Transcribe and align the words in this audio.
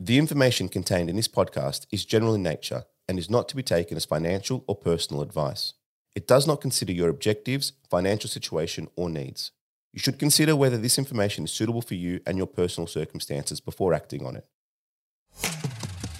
The 0.00 0.16
information 0.16 0.68
contained 0.68 1.10
in 1.10 1.16
this 1.16 1.26
podcast 1.26 1.86
is 1.90 2.04
general 2.04 2.32
in 2.32 2.40
nature 2.40 2.84
and 3.08 3.18
is 3.18 3.28
not 3.28 3.48
to 3.48 3.56
be 3.56 3.64
taken 3.64 3.96
as 3.96 4.04
financial 4.04 4.62
or 4.68 4.76
personal 4.76 5.22
advice. 5.22 5.74
It 6.14 6.28
does 6.28 6.46
not 6.46 6.60
consider 6.60 6.92
your 6.92 7.08
objectives, 7.08 7.72
financial 7.90 8.30
situation, 8.30 8.86
or 8.94 9.10
needs. 9.10 9.50
You 9.92 9.98
should 9.98 10.20
consider 10.20 10.54
whether 10.54 10.78
this 10.78 10.98
information 10.98 11.42
is 11.42 11.50
suitable 11.50 11.82
for 11.82 11.94
you 11.94 12.20
and 12.26 12.38
your 12.38 12.46
personal 12.46 12.86
circumstances 12.86 13.58
before 13.58 13.92
acting 13.92 14.24
on 14.24 14.36
it. 14.36 14.46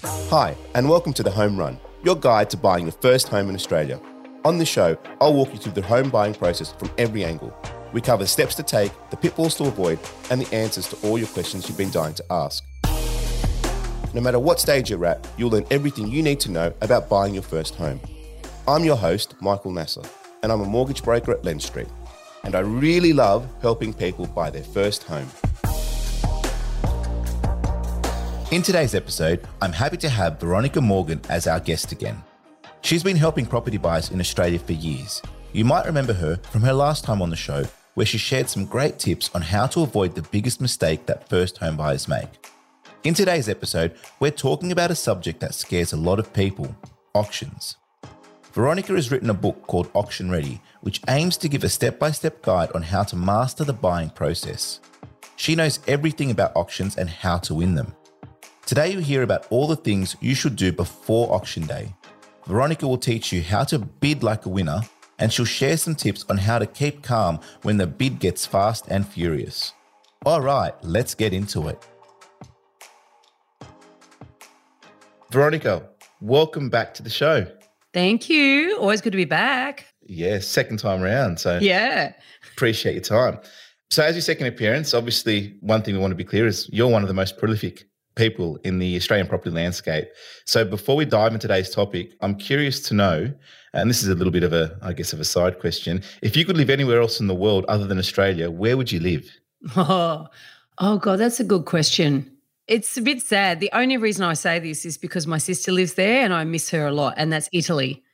Hi, 0.03 0.57
and 0.75 0.89
welcome 0.89 1.13
to 1.13 1.23
The 1.23 1.31
Home 1.31 1.57
Run, 1.57 1.79
your 2.03 2.17
guide 2.17 2.51
to 2.51 2.57
buying 2.57 2.87
your 2.87 2.93
first 3.01 3.29
home 3.29 3.49
in 3.49 3.55
Australia. 3.55 4.01
On 4.45 4.59
this 4.59 4.69
show, 4.69 4.99
I'll 5.21 5.35
walk 5.35 5.53
you 5.53 5.59
through 5.61 5.75
the 5.75 5.83
home 5.83 6.11
buying 6.11 6.35
process 6.35 6.73
from 6.73 6.91
every 6.99 7.23
angle. 7.23 7.57
We 7.93 8.01
cover 8.01 8.25
the 8.25 8.29
steps 8.29 8.57
to 8.57 8.65
take, 8.65 8.91
the 9.11 9.17
pitfalls 9.17 9.55
to 9.59 9.67
avoid, 9.67 10.01
and 10.33 10.41
the 10.41 10.53
answers 10.53 10.89
to 10.89 11.07
all 11.07 11.17
your 11.17 11.29
questions 11.29 11.69
you've 11.69 11.79
been 11.79 11.93
dying 11.93 12.15
to 12.15 12.25
ask. 12.29 12.65
No 14.15 14.23
matter 14.23 14.39
what 14.39 14.59
stage 14.59 14.89
you're 14.89 15.05
at, 15.05 15.29
you'll 15.37 15.51
learn 15.51 15.67
everything 15.71 16.09
you 16.09 16.23
need 16.23 16.41
to 16.41 16.51
know 16.51 16.73
about 16.81 17.11
buying 17.11 17.35
your 17.35 17.43
first 17.43 17.75
home. 17.75 18.01
I'm 18.67 18.83
your 18.83 18.97
host, 18.97 19.35
Michael 19.43 19.71
Nasser, 19.71 20.01
and 20.43 20.51
I'm 20.51 20.63
a 20.63 20.65
mortgage 20.65 21.03
broker 21.03 21.33
at 21.33 21.43
Lendstreet. 21.43 21.91
And 22.43 22.55
I 22.55 22.61
really 22.61 23.13
love 23.13 23.47
helping 23.61 23.93
people 23.93 24.27
buy 24.27 24.49
their 24.49 24.63
first 24.63 25.03
home. 25.03 25.29
In 28.51 28.63
today's 28.63 28.95
episode, 28.95 29.47
I'm 29.61 29.73
happy 29.73 29.99
to 29.99 30.09
have 30.09 30.41
Veronica 30.41 30.81
Morgan 30.81 31.21
as 31.29 31.47
our 31.47 31.61
guest 31.61 31.93
again. 31.93 32.25
She's 32.81 33.03
been 33.03 33.17
helping 33.17 33.45
property 33.45 33.77
buyers 33.77 34.11
in 34.11 34.21
Australia 34.21 34.59
for 34.59 34.73
years. 34.73 35.21
You 35.53 35.67
might 35.67 35.85
remember 35.85 36.15
her 36.15 36.37
from 36.51 36.63
her 36.63 36.73
last 36.73 37.05
time 37.05 37.21
on 37.21 37.29
the 37.29 37.37
show, 37.37 37.65
where 37.93 38.07
she 38.07 38.17
shared 38.17 38.49
some 38.49 38.65
great 38.65 38.99
tips 38.99 39.29
on 39.35 39.43
how 39.43 39.67
to 39.67 39.83
avoid 39.83 40.15
the 40.15 40.23
biggest 40.23 40.63
mistake 40.63 41.05
that 41.05 41.29
first 41.29 41.59
home 41.59 41.77
buyers 41.77 42.09
make. 42.09 42.29
In 43.05 43.15
today's 43.15 43.49
episode, 43.49 43.95
we're 44.19 44.33
talking 44.33 44.73
about 44.73 44.91
a 44.91 44.95
subject 44.97 45.39
that 45.39 45.55
scares 45.55 45.93
a 45.93 45.97
lot 45.97 46.19
of 46.19 46.33
people 46.33 46.75
auctions. 47.15 47.77
Veronica 48.53 48.93
has 48.93 49.13
written 49.13 49.31
a 49.31 49.35
book 49.35 49.69
called 49.69 49.89
Auction 49.95 50.33
Ready, 50.33 50.61
which 50.81 51.01
aims 51.09 51.37
to 51.37 51.49
give 51.49 51.63
a 51.63 51.69
step 51.69 52.01
by 52.01 52.11
step 52.11 52.43
guide 52.43 52.73
on 52.73 52.83
how 52.83 53.05
to 53.05 53.15
master 53.15 53.63
the 53.63 53.73
buying 53.73 54.11
process. 54.11 54.81
She 55.37 55.55
knows 55.55 55.79
everything 55.87 56.33
about 56.33 56.57
auctions 56.57 56.97
and 56.97 57.09
how 57.09 57.39
to 57.39 57.55
win 57.55 57.77
them. 57.77 57.95
Today, 58.67 58.91
you'll 58.91 59.03
hear 59.03 59.23
about 59.23 59.47
all 59.49 59.69
the 59.69 59.77
things 59.77 60.17
you 60.21 60.35
should 60.35 60.57
do 60.57 60.73
before 60.73 61.33
auction 61.33 61.67
day. 61.67 61.95
Veronica 62.47 62.89
will 62.89 62.99
teach 62.99 63.33
you 63.33 63.43
how 63.43 63.63
to 63.63 63.79
bid 63.79 64.25
like 64.25 64.45
a 64.45 64.49
winner, 64.49 64.81
and 65.21 65.33
she'll 65.33 65.45
share 65.45 65.77
some 65.77 65.95
tips 65.95 66.25
on 66.29 66.37
how 66.37 66.59
to 66.59 66.67
keep 66.67 67.05
calm 67.05 67.39
when 67.63 67.77
the 67.77 67.87
bid 67.87 68.19
gets 68.19 68.45
fast 68.45 68.87
and 68.89 69.07
furious. 69.07 69.73
All 70.27 70.41
right, 70.41 70.75
let's 70.83 71.15
get 71.15 71.33
into 71.33 71.69
it. 71.69 71.87
Veronica, 75.31 75.87
welcome 76.21 76.71
back 76.71 76.95
to 76.95 77.03
the 77.03 77.11
show. 77.11 77.47
Thank 77.93 78.29
you. 78.31 78.77
Always 78.79 79.01
good 79.01 79.13
to 79.13 79.17
be 79.17 79.25
back. 79.25 79.87
Yeah, 80.07 80.39
second 80.39 80.79
time 80.79 81.03
around. 81.03 81.39
So 81.39 81.59
Yeah. 81.61 82.13
appreciate 82.53 82.95
your 82.95 83.03
time. 83.03 83.39
So, 83.91 84.03
as 84.03 84.15
your 84.15 84.23
second 84.23 84.47
appearance, 84.47 84.93
obviously, 84.93 85.57
one 85.61 85.81
thing 85.83 85.95
we 85.95 86.01
want 86.01 86.11
to 86.11 86.17
be 86.17 86.25
clear 86.25 86.47
is 86.47 86.69
you're 86.71 86.89
one 86.89 87.01
of 87.03 87.09
the 87.09 87.15
most 87.15 87.39
prolific 87.39 87.85
people 88.17 88.59
in 88.63 88.79
the 88.79 88.97
Australian 88.97 89.27
property 89.27 89.51
landscape. 89.51 90.09
So, 90.45 90.63
before 90.65 90.95
we 90.95 91.07
dive 91.07 91.33
into 91.33 91.47
today's 91.49 91.71
topic, 91.71 92.13
I'm 92.21 92.35
curious 92.35 92.81
to 92.89 92.95
know, 92.95 93.33
and 93.73 93.89
this 93.89 94.03
is 94.03 94.09
a 94.11 94.15
little 94.15 94.31
bit 94.33 94.43
of 94.43 94.53
a, 94.53 94.77
I 94.83 94.93
guess, 94.93 95.15
of 95.15 95.21
a 95.21 95.25
side 95.25 95.59
question. 95.59 96.03
If 96.21 96.37
you 96.37 96.45
could 96.45 96.59
live 96.59 96.69
anywhere 96.69 97.01
else 97.01 97.19
in 97.19 97.29
the 97.29 97.35
world 97.35 97.65
other 97.69 97.87
than 97.87 97.99
Australia, 97.99 98.51
where 98.51 98.77
would 98.77 98.91
you 98.93 99.01
live? 99.01 99.31
Oh, 99.77 100.27
oh 100.79 100.99
God, 100.99 101.19
that's 101.19 101.41
a 101.41 101.45
good 101.45 101.65
question. 101.65 102.31
It's 102.69 102.99
a 102.99 103.03
bit 103.03 103.23
sad. 103.23 103.61
The 103.61 103.71
only 103.73 103.97
reason 103.97 104.25
I 104.25 104.35
say 104.35 104.59
this 104.59 104.85
is 104.85 104.99
because 104.99 105.27
my 105.27 105.39
sister 105.39 105.73
lives 105.73 105.95
there 105.95 106.23
and 106.23 106.35
I 106.35 106.45
miss 106.45 106.69
her 106.71 106.87
a 106.87 106.93
lot, 106.93 107.15
and 107.17 107.33
that's 107.33 107.49
Italy. 107.51 108.05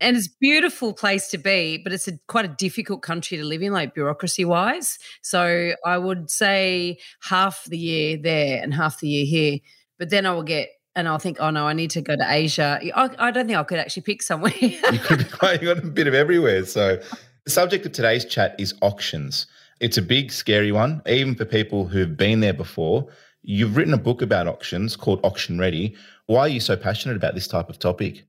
And 0.00 0.16
it's 0.16 0.28
a 0.28 0.38
beautiful 0.40 0.94
place 0.94 1.28
to 1.30 1.38
be, 1.38 1.76
but 1.76 1.92
it's 1.92 2.08
a 2.08 2.18
quite 2.26 2.44
a 2.44 2.48
difficult 2.48 3.02
country 3.02 3.36
to 3.36 3.44
live 3.44 3.62
in, 3.62 3.72
like 3.72 3.94
bureaucracy 3.94 4.44
wise. 4.44 4.98
So 5.22 5.72
I 5.84 5.98
would 5.98 6.30
say 6.30 6.98
half 7.22 7.64
the 7.64 7.76
year 7.76 8.16
there 8.16 8.62
and 8.62 8.72
half 8.72 9.00
the 9.00 9.08
year 9.08 9.26
here. 9.26 9.58
But 9.98 10.10
then 10.10 10.24
I 10.24 10.32
will 10.32 10.44
get 10.44 10.70
and 10.94 11.06
I'll 11.06 11.18
think, 11.18 11.38
oh 11.40 11.50
no, 11.50 11.66
I 11.66 11.74
need 11.74 11.90
to 11.90 12.00
go 12.00 12.16
to 12.16 12.26
Asia. 12.26 12.80
I, 12.94 13.10
I 13.18 13.30
don't 13.30 13.46
think 13.46 13.58
I 13.58 13.62
could 13.64 13.78
actually 13.78 14.02
pick 14.02 14.22
somewhere. 14.22 14.52
You 14.60 14.98
could 15.00 15.18
be 15.18 15.24
quite, 15.24 15.62
got 15.62 15.78
a 15.78 15.86
bit 15.86 16.06
of 16.06 16.14
everywhere. 16.14 16.64
So, 16.64 17.00
the 17.44 17.50
subject 17.50 17.86
of 17.86 17.92
today's 17.92 18.24
chat 18.24 18.54
is 18.58 18.74
auctions. 18.82 19.46
It's 19.80 19.96
a 19.96 20.02
big, 20.02 20.32
scary 20.32 20.72
one, 20.72 21.02
even 21.06 21.34
for 21.34 21.44
people 21.44 21.86
who've 21.86 22.16
been 22.16 22.40
there 22.40 22.52
before. 22.52 23.08
You've 23.50 23.78
written 23.78 23.94
a 23.94 23.98
book 23.98 24.20
about 24.20 24.46
auctions 24.46 24.94
called 24.94 25.20
Auction 25.24 25.58
Ready. 25.58 25.96
Why 26.26 26.40
are 26.40 26.48
you 26.48 26.60
so 26.60 26.76
passionate 26.76 27.16
about 27.16 27.34
this 27.34 27.48
type 27.48 27.70
of 27.70 27.78
topic? 27.78 28.26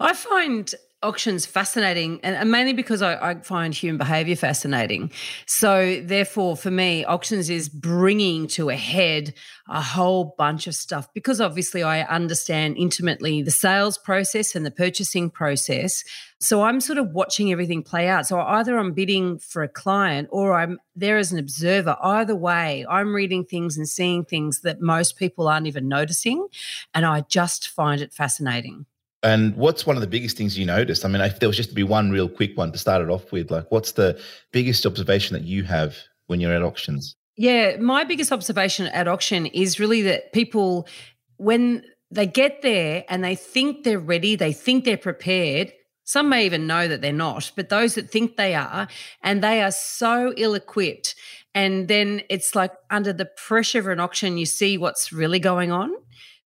I 0.00 0.14
find 0.14 0.74
auctions 1.02 1.44
fascinating 1.44 2.20
and, 2.22 2.36
and 2.36 2.50
mainly 2.50 2.72
because 2.72 3.02
I, 3.02 3.30
I 3.30 3.34
find 3.40 3.74
human 3.74 3.98
behavior 3.98 4.36
fascinating. 4.36 5.10
So, 5.46 6.00
therefore, 6.00 6.56
for 6.56 6.70
me, 6.70 7.04
auctions 7.04 7.50
is 7.50 7.68
bringing 7.68 8.46
to 8.48 8.70
a 8.70 8.76
head 8.76 9.34
a 9.68 9.80
whole 9.80 10.34
bunch 10.36 10.66
of 10.66 10.74
stuff 10.74 11.12
because 11.14 11.40
obviously 11.40 11.82
I 11.82 12.02
understand 12.02 12.76
intimately 12.76 13.42
the 13.42 13.50
sales 13.50 13.98
process 13.98 14.54
and 14.54 14.64
the 14.64 14.70
purchasing 14.70 15.30
process. 15.30 16.04
So, 16.40 16.62
I'm 16.62 16.80
sort 16.80 16.98
of 16.98 17.12
watching 17.12 17.52
everything 17.52 17.82
play 17.82 18.08
out. 18.08 18.26
So, 18.26 18.40
either 18.40 18.78
I'm 18.78 18.92
bidding 18.92 19.38
for 19.38 19.62
a 19.62 19.68
client 19.68 20.28
or 20.30 20.54
I'm 20.54 20.78
there 20.94 21.18
as 21.18 21.32
an 21.32 21.38
observer. 21.38 21.96
Either 22.02 22.36
way, 22.36 22.86
I'm 22.88 23.14
reading 23.14 23.44
things 23.44 23.76
and 23.76 23.88
seeing 23.88 24.24
things 24.24 24.60
that 24.60 24.80
most 24.80 25.16
people 25.16 25.48
aren't 25.48 25.66
even 25.66 25.88
noticing. 25.88 26.46
And 26.94 27.04
I 27.04 27.22
just 27.22 27.68
find 27.68 28.00
it 28.00 28.12
fascinating. 28.12 28.86
And 29.22 29.54
what's 29.56 29.86
one 29.86 29.96
of 29.96 30.00
the 30.00 30.08
biggest 30.08 30.36
things 30.36 30.58
you 30.58 30.66
noticed? 30.66 31.04
I 31.04 31.08
mean, 31.08 31.22
if 31.22 31.38
there 31.38 31.48
was 31.48 31.56
just 31.56 31.68
to 31.68 31.74
be 31.74 31.84
one 31.84 32.10
real 32.10 32.28
quick 32.28 32.56
one 32.56 32.72
to 32.72 32.78
start 32.78 33.02
it 33.02 33.08
off 33.08 33.30
with, 33.30 33.50
like 33.50 33.70
what's 33.70 33.92
the 33.92 34.20
biggest 34.50 34.84
observation 34.84 35.34
that 35.34 35.44
you 35.44 35.62
have 35.62 35.96
when 36.26 36.40
you're 36.40 36.52
at 36.52 36.62
auctions? 36.62 37.14
Yeah, 37.36 37.76
my 37.76 38.04
biggest 38.04 38.32
observation 38.32 38.86
at 38.88 39.08
auction 39.08 39.46
is 39.46 39.78
really 39.78 40.02
that 40.02 40.32
people, 40.32 40.88
when 41.36 41.84
they 42.10 42.26
get 42.26 42.62
there 42.62 43.04
and 43.08 43.22
they 43.22 43.36
think 43.36 43.84
they're 43.84 43.98
ready, 43.98 44.34
they 44.36 44.52
think 44.52 44.84
they're 44.84 44.96
prepared. 44.96 45.72
Some 46.04 46.28
may 46.28 46.44
even 46.44 46.66
know 46.66 46.88
that 46.88 47.00
they're 47.00 47.12
not, 47.12 47.52
but 47.54 47.68
those 47.68 47.94
that 47.94 48.10
think 48.10 48.36
they 48.36 48.54
are, 48.54 48.88
and 49.22 49.42
they 49.42 49.62
are 49.62 49.70
so 49.70 50.34
ill 50.36 50.54
equipped. 50.54 51.14
And 51.54 51.86
then 51.86 52.22
it's 52.28 52.54
like 52.54 52.72
under 52.90 53.12
the 53.12 53.26
pressure 53.26 53.78
of 53.78 53.86
an 53.86 54.00
auction, 54.00 54.36
you 54.36 54.46
see 54.46 54.76
what's 54.76 55.12
really 55.12 55.38
going 55.38 55.70
on 55.70 55.94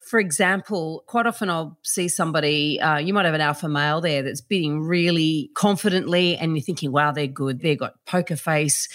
for 0.06 0.20
example, 0.20 1.02
quite 1.06 1.26
often 1.26 1.50
I'll 1.50 1.78
see 1.82 2.08
somebody, 2.08 2.80
uh, 2.80 2.98
you 2.98 3.12
might 3.12 3.24
have 3.24 3.34
an 3.34 3.40
alpha 3.40 3.68
male 3.68 4.00
there 4.00 4.22
that's 4.22 4.40
bidding 4.40 4.80
really 4.80 5.50
confidently, 5.54 6.36
and 6.36 6.56
you're 6.56 6.62
thinking, 6.62 6.92
wow, 6.92 7.10
they're 7.10 7.26
good. 7.26 7.60
They've 7.60 7.78
got 7.78 7.94
poker 8.06 8.36
face. 8.36 8.88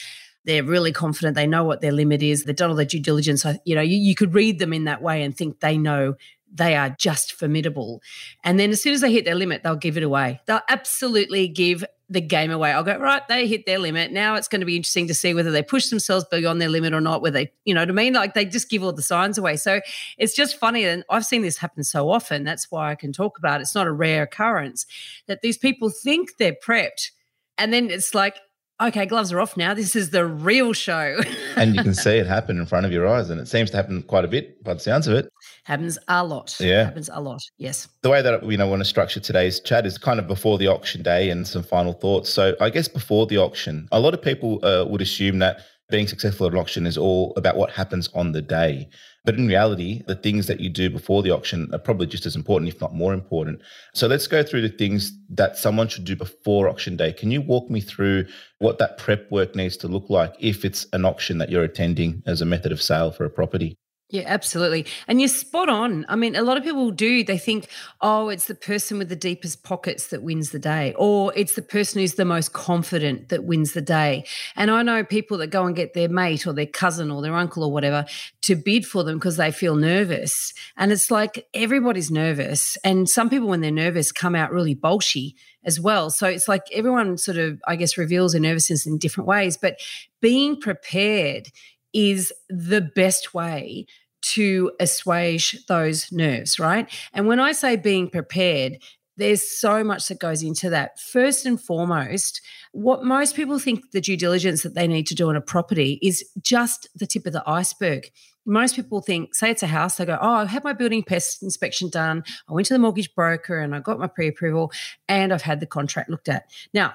They're 0.45 0.63
really 0.63 0.94
confident. 0.94 1.35
They 1.35 1.47
know 1.47 1.66
what 1.66 1.81
their 1.81 1.91
limit 1.91 2.23
is. 2.23 2.45
They've 2.45 2.55
done 2.55 2.69
all 2.69 2.77
their 2.77 2.85
due 2.85 3.01
diligence. 3.01 3.45
You 3.66 3.75
know, 3.75 3.81
you, 3.81 3.97
you 3.97 4.16
could 4.16 4.33
read 4.33 4.59
them 4.59 4.72
in 4.72 4.85
that 4.85 5.01
way 5.01 5.22
and 5.23 5.35
think 5.35 5.59
they 5.59 5.77
know 5.77 6.16
they 6.53 6.75
are 6.75 6.89
just 6.89 7.33
formidable. 7.33 8.01
And 8.43 8.57
then 8.57 8.72
as 8.72 8.81
soon 8.81 8.93
as 8.93 9.01
they 9.01 9.11
hit 9.11 9.25
their 9.25 9.35
limit, 9.35 9.63
they'll 9.63 9.75
give 9.75 9.97
it 9.97 10.03
away. 10.03 10.39
They'll 10.45 10.61
absolutely 10.69 11.49
give 11.49 11.83
the 12.11 12.22
game 12.22 12.51
away. 12.51 12.72
I'll 12.72 12.83
go, 12.83 12.97
right, 12.97 13.25
they 13.29 13.47
hit 13.47 13.66
their 13.66 13.79
limit. 13.79 14.11
Now 14.11 14.35
it's 14.35 14.49
going 14.49 14.59
to 14.59 14.66
be 14.66 14.75
interesting 14.75 15.07
to 15.07 15.13
see 15.13 15.33
whether 15.33 15.49
they 15.49 15.63
push 15.63 15.89
themselves 15.89 16.25
beyond 16.29 16.61
their 16.61 16.69
limit 16.69 16.94
or 16.94 16.99
not, 16.99 17.22
whether 17.22 17.39
they, 17.39 17.51
you 17.63 17.73
know 17.73 17.81
what 17.81 17.89
I 17.89 17.94
mean? 17.94 18.13
Like 18.13 18.33
they 18.33 18.44
just 18.44 18.69
give 18.69 18.83
all 18.83 18.91
the 18.91 19.01
signs 19.01 19.38
away. 19.38 19.55
So 19.55 19.79
it's 20.17 20.35
just 20.35 20.57
funny. 20.57 20.83
And 20.83 21.05
I've 21.09 21.25
seen 21.25 21.41
this 21.41 21.57
happen 21.57 21.83
so 21.85 22.09
often. 22.09 22.44
That's 22.44 22.69
why 22.69 22.91
I 22.91 22.95
can 22.95 23.13
talk 23.13 23.38
about 23.38 23.61
it. 23.61 23.63
It's 23.63 23.75
not 23.75 23.88
a 23.88 23.91
rare 23.94 24.23
occurrence 24.23 24.85
that 25.27 25.41
these 25.41 25.57
people 25.57 25.89
think 25.89 26.38
they're 26.38 26.53
prepped. 26.53 27.11
And 27.57 27.72
then 27.72 27.89
it's 27.89 28.13
like, 28.13 28.38
okay, 28.87 29.05
gloves 29.05 29.31
are 29.31 29.39
off 29.39 29.55
now. 29.57 29.73
This 29.73 29.95
is 29.95 30.09
the 30.09 30.25
real 30.25 30.73
show. 30.73 31.19
and 31.55 31.75
you 31.75 31.83
can 31.83 31.93
see 32.05 32.17
it 32.17 32.27
happen 32.27 32.59
in 32.59 32.65
front 32.65 32.85
of 32.85 32.91
your 32.91 33.07
eyes. 33.07 33.29
And 33.29 33.39
it 33.39 33.47
seems 33.47 33.69
to 33.71 33.77
happen 33.77 34.03
quite 34.03 34.25
a 34.25 34.27
bit 34.27 34.63
by 34.63 34.73
the 34.73 34.79
sounds 34.79 35.07
of 35.07 35.13
it. 35.13 35.29
Happens 35.63 35.97
a 36.07 36.23
lot. 36.23 36.55
Yeah. 36.59 36.85
Happens 36.85 37.09
a 37.11 37.22
lot. 37.22 37.41
Yes. 37.57 37.87
The 38.01 38.09
way 38.09 38.22
that 38.22 38.43
we 38.43 38.53
you 38.53 38.57
know 38.57 38.67
want 38.67 38.81
to 38.81 38.85
structure 38.85 39.19
today's 39.19 39.59
chat 39.59 39.85
is 39.85 39.97
kind 39.97 40.19
of 40.19 40.28
before 40.28 40.57
the 40.57 40.67
auction 40.67 41.03
day 41.03 41.29
and 41.29 41.47
some 41.47 41.63
final 41.63 41.93
thoughts. 41.93 42.29
So 42.29 42.55
I 42.59 42.69
guess 42.69 42.87
before 42.87 43.28
the 43.28 43.37
auction, 43.37 43.87
a 43.91 43.99
lot 43.99 44.13
of 44.13 44.22
people 44.22 44.63
uh, 44.66 44.85
would 44.85 45.01
assume 45.01 45.39
that 45.39 45.61
being 45.89 46.07
successful 46.07 46.47
at 46.47 46.53
an 46.53 46.59
auction 46.59 46.87
is 46.87 46.97
all 46.97 47.34
about 47.35 47.57
what 47.57 47.69
happens 47.69 48.09
on 48.16 48.31
the 48.31 48.41
day. 48.41 48.89
But 49.23 49.35
in 49.35 49.47
reality, 49.47 50.02
the 50.08 50.16
things 50.16 50.47
that 50.47 50.59
you 50.59 50.70
do 50.70 50.90
before 50.90 51.22
the 51.22 51.29
auction 51.29 51.70
are 51.73 51.79
probably 51.79 52.08
just 52.08 52.26
as 52.26 52.35
important, 52.35 52.70
if 52.70 52.82
not 52.82 52.96
more 52.96 53.14
important. 53.14 53.62
So 53.94 54.08
let's 54.08 54.26
go 54.26 54.41
through 54.41 54.62
the 54.62 54.70
things 54.70 55.12
that 55.29 55.58
someone 55.58 55.88
should 55.88 56.06
do 56.06 56.16
before 56.16 56.68
auction 56.68 56.97
day. 56.97 57.14
Can 57.14 57.29
you 57.29 57.41
walk 57.41 57.70
me 57.70 57.82
through 57.82 58.26
what 58.58 58.79
that 58.79 58.97
prep 58.97 59.29
work 59.32 59.56
needs 59.56 59.78
to 59.78 59.88
look 59.88 60.09
like 60.09 60.34
if 60.40 60.66
it's 60.66 60.88
an 60.94 61.06
auction 61.06 61.38
that 61.38 61.50
you're 61.50 61.64
attending 61.64 62.23
as 62.26 62.41
a 62.41 62.46
method 62.46 62.72
of 62.72 62.82
sale 62.82 63.12
for 63.12 63.26
a 63.26 63.29
property? 63.29 63.78
Yeah, 64.11 64.23
absolutely. 64.25 64.87
And 65.08 65.22
you're 65.22 65.29
spot 65.29 65.69
on. 65.69 66.05
I 66.09 66.17
mean, 66.17 66.35
a 66.35 66.41
lot 66.41 66.58
of 66.58 66.66
people 66.66 66.91
do. 66.91 67.23
They 67.23 67.37
think, 67.37 67.69
oh, 68.02 68.28
it's 68.28 68.47
the 68.47 68.55
person 68.55 68.97
with 68.97 69.08
the 69.08 69.16
deepest 69.16 69.63
pockets 69.63 70.08
that 70.08 70.22
wins 70.22 70.49
the 70.49 70.59
day, 70.59 70.93
or 70.97 71.31
it's 71.34 71.55
the 71.55 71.61
person 71.61 72.02
who's 72.02 72.16
the 72.16 72.25
most 72.25 72.52
confident 72.52 73.29
that 73.29 73.46
wins 73.46 73.72
the 73.72 73.81
day. 73.81 74.25
And 74.58 74.69
I 74.69 74.84
know 74.84 75.05
people 75.05 75.37
that 75.37 75.47
go 75.47 75.66
and 75.66 75.73
get 75.78 75.93
their 75.93 76.09
mate 76.09 76.46
or 76.46 76.52
their 76.52 76.66
cousin 76.66 77.09
or 77.09 77.22
their 77.22 77.34
uncle 77.34 77.63
or 77.63 77.72
whatever 77.72 78.05
to 78.41 78.55
bid 78.58 78.85
for 78.85 79.05
them 79.05 79.17
because 79.17 79.37
they 79.37 79.49
feel 79.49 79.78
nervous. 79.78 80.53
And 80.75 80.91
it's 80.91 81.09
like 81.09 81.47
everybody's 81.53 82.11
nervous. 82.11 82.78
And 82.84 83.08
some 83.08 83.29
people, 83.29 83.47
when 83.47 83.61
they're 83.61 83.72
nervous, 83.72 84.11
come 84.11 84.35
out 84.35 84.52
really 84.52 84.75
bolshy 84.75 85.35
as 85.63 85.79
well. 85.79 86.09
So 86.09 86.28
it's 86.28 86.49
like 86.49 86.63
everyone 86.73 87.17
sort 87.17 87.37
of, 87.37 87.61
I 87.66 87.78
guess, 87.78 87.97
reveals 87.97 88.34
their 88.34 88.41
nervousness 88.41 88.85
in 88.85 88.97
different 88.97 89.29
ways. 89.29 89.55
But 89.55 89.79
being 90.19 90.59
prepared 90.59 91.47
is 91.93 92.34
the 92.49 92.81
best 92.81 93.34
way 93.34 93.85
to 94.22 94.72
assuage 94.79 95.66
those 95.68 96.12
nerves, 96.12 96.59
right? 96.59 96.90
And 97.14 97.28
when 97.28 97.40
I 97.40 97.52
say 97.52 97.76
being 97.76 98.09
prepared, 98.09 98.78
there's 99.18 99.46
so 99.47 99.84
much 99.84 100.08
that 100.08 100.20
goes 100.20 100.41
into 100.41 100.70
that. 100.70 101.00
First 101.00 101.46
and 101.46 101.62
foremost, 101.62 102.41
what 102.72 103.03
most 103.03 103.35
people 103.35 103.59
think 103.59 103.91
the 103.91 104.02
due 104.02 104.18
diligence 104.18 104.64
that 104.64 104.73
they 104.73 104.88
need 104.88 105.06
to 105.08 105.16
do 105.16 105.29
on 105.29 105.35
a 105.35 105.41
property 105.41 106.00
is 106.02 106.26
just 106.41 106.88
the 106.96 107.06
tip 107.06 107.28
of 107.28 107.34
the 107.34 107.44
iceberg. 107.46 108.12
Most 108.46 108.76
people 108.76 109.02
think, 109.02 109.35
say 109.35 109.52
it's 109.52 109.62
a 109.62 109.68
house, 109.68 109.97
they 109.97 110.06
go, 110.06 110.18
Oh, 110.20 110.34
I 110.35 110.46
had 110.46 110.64
my 110.64 110.73
building 110.73 111.03
pest 111.03 111.44
inspection 111.44 111.90
done. 111.90 112.23
I 112.50 112.53
went 112.53 112.68
to 112.68 112.73
the 112.73 112.79
mortgage 112.79 113.14
broker 113.14 113.59
and 113.59 113.76
I 113.76 113.79
got 113.79 114.00
my 114.00 114.08
pre 114.08 114.28
approval 114.28 114.72
and 115.08 115.32
I've 115.32 115.44
had 115.44 115.59
the 115.59 115.68
contract 115.68 116.09
looked 116.09 116.29
at. 116.29 116.46
Now, 116.73 116.94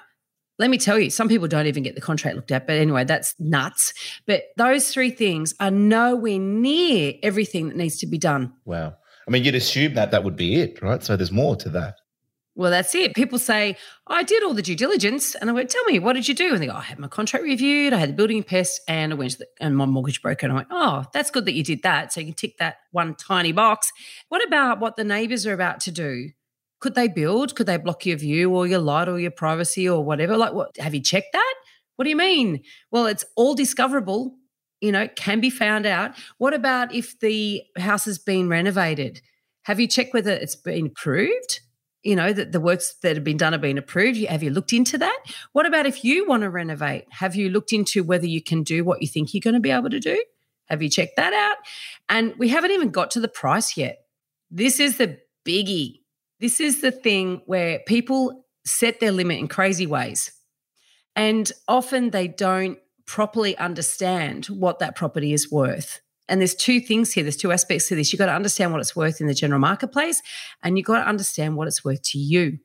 let 0.57 0.69
me 0.69 0.77
tell 0.77 0.97
you, 0.97 1.09
some 1.09 1.27
people 1.29 1.47
don't 1.47 1.67
even 1.67 1.83
get 1.83 1.95
the 1.95 2.01
contract 2.01 2.35
looked 2.35 2.51
at. 2.51 2.65
But 2.65 2.77
anyway, 2.77 3.03
that's 3.03 3.35
nuts. 3.39 3.93
But 4.25 4.43
those 4.57 4.91
three 4.91 5.11
things 5.11 5.53
are 5.59 5.71
nowhere 5.71 6.39
near 6.39 7.13
everything 7.23 7.67
that 7.69 7.77
needs 7.77 7.99
to 7.99 8.07
be 8.07 8.17
done. 8.17 8.53
Wow. 8.65 8.95
I 9.27 9.31
mean, 9.31 9.43
you'd 9.43 9.55
assume 9.55 9.93
that 9.95 10.11
that 10.11 10.23
would 10.23 10.35
be 10.35 10.61
it, 10.61 10.81
right? 10.81 11.03
So 11.03 11.15
there's 11.15 11.31
more 11.31 11.55
to 11.57 11.69
that. 11.69 11.95
Well, 12.57 12.71
that's 12.71 12.95
it. 12.95 13.13
People 13.13 13.37
say, 13.37 13.77
I 14.07 14.23
did 14.23 14.41
all 14.41 14.55
the 14.55 14.63
due 14.63 14.75
diligence. 14.75 15.35
And 15.35 15.47
I 15.47 15.53
went, 15.53 15.69
Tell 15.69 15.83
me, 15.83 15.99
what 15.99 16.13
did 16.13 16.27
you 16.27 16.33
do? 16.33 16.53
And 16.53 16.61
they 16.61 16.65
go, 16.65 16.73
I 16.73 16.81
had 16.81 16.97
my 16.97 17.07
contract 17.07 17.43
reviewed, 17.43 17.93
I 17.93 17.97
had 17.97 18.09
the 18.09 18.13
building 18.13 18.41
pest, 18.41 18.81
and 18.87 19.13
I 19.13 19.15
went 19.15 19.33
to 19.33 19.37
the, 19.39 19.47
and 19.61 19.77
my 19.77 19.85
mortgage 19.85 20.23
broker. 20.23 20.47
And 20.47 20.53
I 20.53 20.55
went, 20.55 20.67
Oh, 20.71 21.05
that's 21.13 21.29
good 21.29 21.45
that 21.45 21.53
you 21.53 21.63
did 21.63 21.83
that. 21.83 22.11
So 22.11 22.19
you 22.19 22.27
can 22.27 22.33
tick 22.33 22.57
that 22.57 22.77
one 22.91 23.13
tiny 23.13 23.51
box. 23.51 23.91
What 24.29 24.43
about 24.43 24.79
what 24.79 24.95
the 24.95 25.03
neighbors 25.03 25.45
are 25.45 25.53
about 25.53 25.81
to 25.81 25.91
do? 25.91 26.31
Could 26.79 26.95
they 26.95 27.07
build? 27.07 27.55
Could 27.55 27.67
they 27.67 27.77
block 27.77 28.05
your 28.05 28.17
view 28.17 28.53
or 28.55 28.67
your 28.67 28.79
light 28.79 29.09
or 29.09 29.19
your 29.19 29.31
privacy 29.31 29.89
or 29.89 30.03
whatever? 30.03 30.37
Like, 30.37 30.53
what 30.53 30.77
have 30.77 30.93
you 30.93 31.01
checked 31.01 31.33
that? 31.33 31.55
What 31.95 32.03
do 32.03 32.09
you 32.09 32.15
mean? 32.15 32.61
Well, 32.91 33.07
it's 33.07 33.25
all 33.35 33.55
discoverable, 33.55 34.35
you 34.81 34.91
know, 34.91 35.07
can 35.15 35.39
be 35.39 35.49
found 35.49 35.85
out. 35.85 36.11
What 36.37 36.53
about 36.53 36.93
if 36.93 37.19
the 37.19 37.63
house 37.77 38.05
has 38.05 38.19
been 38.19 38.47
renovated? 38.47 39.21
Have 39.63 39.79
you 39.79 39.87
checked 39.87 40.13
whether 40.13 40.31
it's 40.31 40.55
been 40.55 40.87
approved? 40.87 41.61
You 42.03 42.15
know, 42.15 42.31
that 42.31 42.51
the 42.51 42.61
works 42.61 42.95
that 43.01 43.15
have 43.15 43.23
been 43.23 43.37
done 43.37 43.53
have 43.53 43.61
been 43.61 43.79
approved. 43.79 44.23
Have 44.27 44.43
you 44.43 44.51
looked 44.51 44.71
into 44.71 44.97
that? 44.99 45.17
What 45.53 45.65
about 45.65 45.87
if 45.87 46.03
you 46.03 46.27
want 46.27 46.43
to 46.43 46.49
renovate? 46.49 47.05
Have 47.09 47.35
you 47.35 47.49
looked 47.49 47.73
into 47.73 48.03
whether 48.03 48.27
you 48.27 48.41
can 48.41 48.63
do 48.63 48.85
what 48.85 49.01
you 49.01 49.07
think 49.07 49.33
you're 49.33 49.41
going 49.41 49.55
to 49.55 49.59
be 49.59 49.71
able 49.71 49.89
to 49.89 49.99
do? 49.99 50.23
Have 50.67 50.81
you 50.83 50.89
checked 50.89 51.15
that 51.17 51.33
out? 51.33 51.57
And 52.07 52.35
we 52.37 52.49
haven't 52.49 52.71
even 52.71 52.91
got 52.91 53.11
to 53.11 53.19
the 53.19 53.27
price 53.27 53.75
yet. 53.75 53.97
This 54.51 54.79
is 54.79 54.97
the 54.97 55.17
biggie 55.45 56.01
this 56.39 56.59
is 56.59 56.81
the 56.81 56.91
thing 56.91 57.41
where 57.45 57.79
people 57.87 58.45
set 58.65 58.99
their 58.99 59.11
limit 59.11 59.39
in 59.39 59.47
crazy 59.47 59.87
ways. 59.87 60.31
And 61.15 61.51
often 61.67 62.11
they 62.11 62.27
don't 62.27 62.77
properly 63.05 63.57
understand 63.57 64.45
what 64.47 64.79
that 64.79 64.95
property 64.95 65.33
is 65.33 65.51
worth. 65.51 66.01
And 66.29 66.41
there's 66.41 66.55
two 66.55 66.81
things 66.81 67.13
here, 67.13 67.23
there's 67.23 67.37
two 67.37 67.51
aspects 67.51 67.87
to 67.87 67.95
this. 67.95 68.11
You've 68.11 68.19
got 68.19 68.25
to 68.25 68.33
understand 68.33 68.71
what 68.71 68.81
it's 68.81 68.95
worth 68.95 69.21
in 69.21 69.27
the 69.27 69.33
general 69.33 69.61
marketplace, 69.61 70.21
and 70.61 70.77
you've 70.77 70.85
got 70.85 71.03
to 71.03 71.09
understand 71.09 71.55
what 71.55 71.67
it's 71.67 71.85
worth 71.85 72.01
to 72.03 72.19
you. 72.19 72.59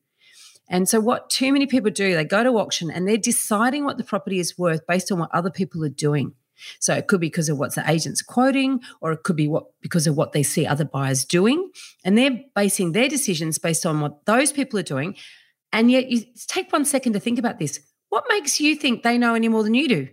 And 0.69 0.89
so, 0.89 1.01
what 1.01 1.31
too 1.31 1.53
many 1.53 1.67
people 1.67 1.91
do, 1.91 2.15
they 2.15 2.25
go 2.25 2.43
to 2.43 2.59
auction 2.59 2.91
and 2.91 3.07
they're 3.07 3.17
deciding 3.17 3.85
what 3.85 3.99
the 3.99 4.05
property 4.05 4.39
is 4.41 4.59
worth 4.59 4.87
based 4.87 5.13
on 5.13 5.21
what 5.21 5.33
other 5.33 5.51
people 5.51 5.85
are 5.85 5.89
doing. 5.89 6.35
So 6.79 6.95
it 6.95 7.07
could 7.07 7.21
be 7.21 7.29
because 7.29 7.49
of 7.49 7.59
what 7.59 7.75
the 7.75 7.89
agent's 7.91 8.23
quoting, 8.23 8.81
or 9.01 9.13
it 9.13 9.23
could 9.23 9.37
be 9.37 9.49
what 9.49 9.65
because 9.81 10.07
of 10.07 10.17
what 10.17 10.33
they 10.33 10.43
see 10.43 10.67
other 10.67 10.85
buyers 10.85 11.25
doing, 11.25 11.71
and 12.05 12.17
they're 12.17 12.41
basing 12.55 12.93
their 12.93 13.09
decisions 13.09 13.59
based 13.59 13.87
on 13.87 14.01
what 14.01 14.25
those 14.27 14.53
people 14.53 14.79
are 14.79 14.85
doing. 14.85 15.17
And 15.73 15.91
yet, 15.91 16.11
you 16.11 16.25
take 16.49 16.73
one 16.73 16.85
second 16.85 17.15
to 17.15 17.21
think 17.21 17.39
about 17.39 17.59
this. 17.59 17.81
What 18.11 18.25
makes 18.29 18.61
you 18.61 18.77
think 18.77 19.03
they 19.03 19.17
know 19.17 19.35
any 19.35 19.49
more 19.49 19.63
than 19.63 19.75
you 19.75 19.89
do? 19.89 20.09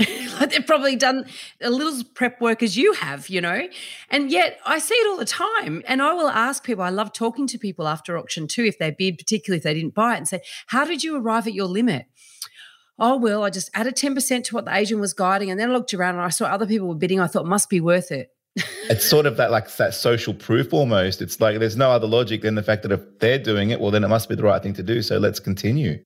they've 0.48 0.66
probably 0.66 0.96
done 0.96 1.26
a 1.60 1.70
little 1.70 2.02
prep 2.14 2.40
work 2.40 2.62
as 2.62 2.76
you 2.76 2.92
have, 2.94 3.28
you 3.28 3.40
know. 3.40 3.68
And 4.08 4.30
yet 4.30 4.58
I 4.64 4.78
see 4.78 4.94
it 4.94 5.08
all 5.08 5.16
the 5.16 5.24
time. 5.24 5.82
And 5.86 6.00
I 6.00 6.14
will 6.14 6.28
ask 6.28 6.64
people, 6.64 6.84
I 6.84 6.90
love 6.90 7.12
talking 7.12 7.46
to 7.48 7.58
people 7.58 7.86
after 7.86 8.16
auction 8.16 8.46
too, 8.46 8.64
if 8.64 8.78
they 8.78 8.90
bid, 8.90 9.18
particularly 9.18 9.58
if 9.58 9.64
they 9.64 9.74
didn't 9.74 9.94
buy 9.94 10.14
it, 10.14 10.18
and 10.18 10.28
say, 10.28 10.40
How 10.68 10.84
did 10.84 11.04
you 11.04 11.16
arrive 11.16 11.46
at 11.46 11.54
your 11.54 11.66
limit? 11.66 12.06
Oh, 13.00 13.16
well, 13.16 13.42
I 13.42 13.50
just 13.50 13.70
added 13.74 13.96
10% 13.96 14.44
to 14.44 14.54
what 14.54 14.66
the 14.66 14.74
agent 14.76 15.00
was 15.00 15.14
guiding. 15.14 15.50
And 15.50 15.58
then 15.58 15.70
I 15.70 15.72
looked 15.72 15.94
around 15.94 16.16
and 16.16 16.22
I 16.22 16.28
saw 16.28 16.46
other 16.46 16.66
people 16.66 16.88
were 16.88 16.94
bidding. 16.94 17.18
I 17.18 17.26
thought, 17.26 17.46
must 17.46 17.68
be 17.68 17.80
worth 17.80 18.12
it. 18.12 18.28
it's 18.90 19.04
sort 19.04 19.26
of 19.26 19.36
that 19.36 19.50
like 19.50 19.74
that 19.76 19.94
social 19.94 20.34
proof 20.34 20.72
almost. 20.72 21.22
It's 21.22 21.40
like 21.40 21.58
there's 21.58 21.76
no 21.76 21.90
other 21.90 22.06
logic 22.06 22.42
than 22.42 22.56
the 22.56 22.62
fact 22.62 22.82
that 22.82 22.92
if 22.92 23.18
they're 23.18 23.38
doing 23.38 23.70
it, 23.70 23.80
well, 23.80 23.90
then 23.90 24.04
it 24.04 24.08
must 24.08 24.28
be 24.28 24.34
the 24.34 24.42
right 24.42 24.62
thing 24.62 24.74
to 24.74 24.82
do. 24.82 25.02
So 25.02 25.18
let's 25.18 25.40
continue. 25.40 26.02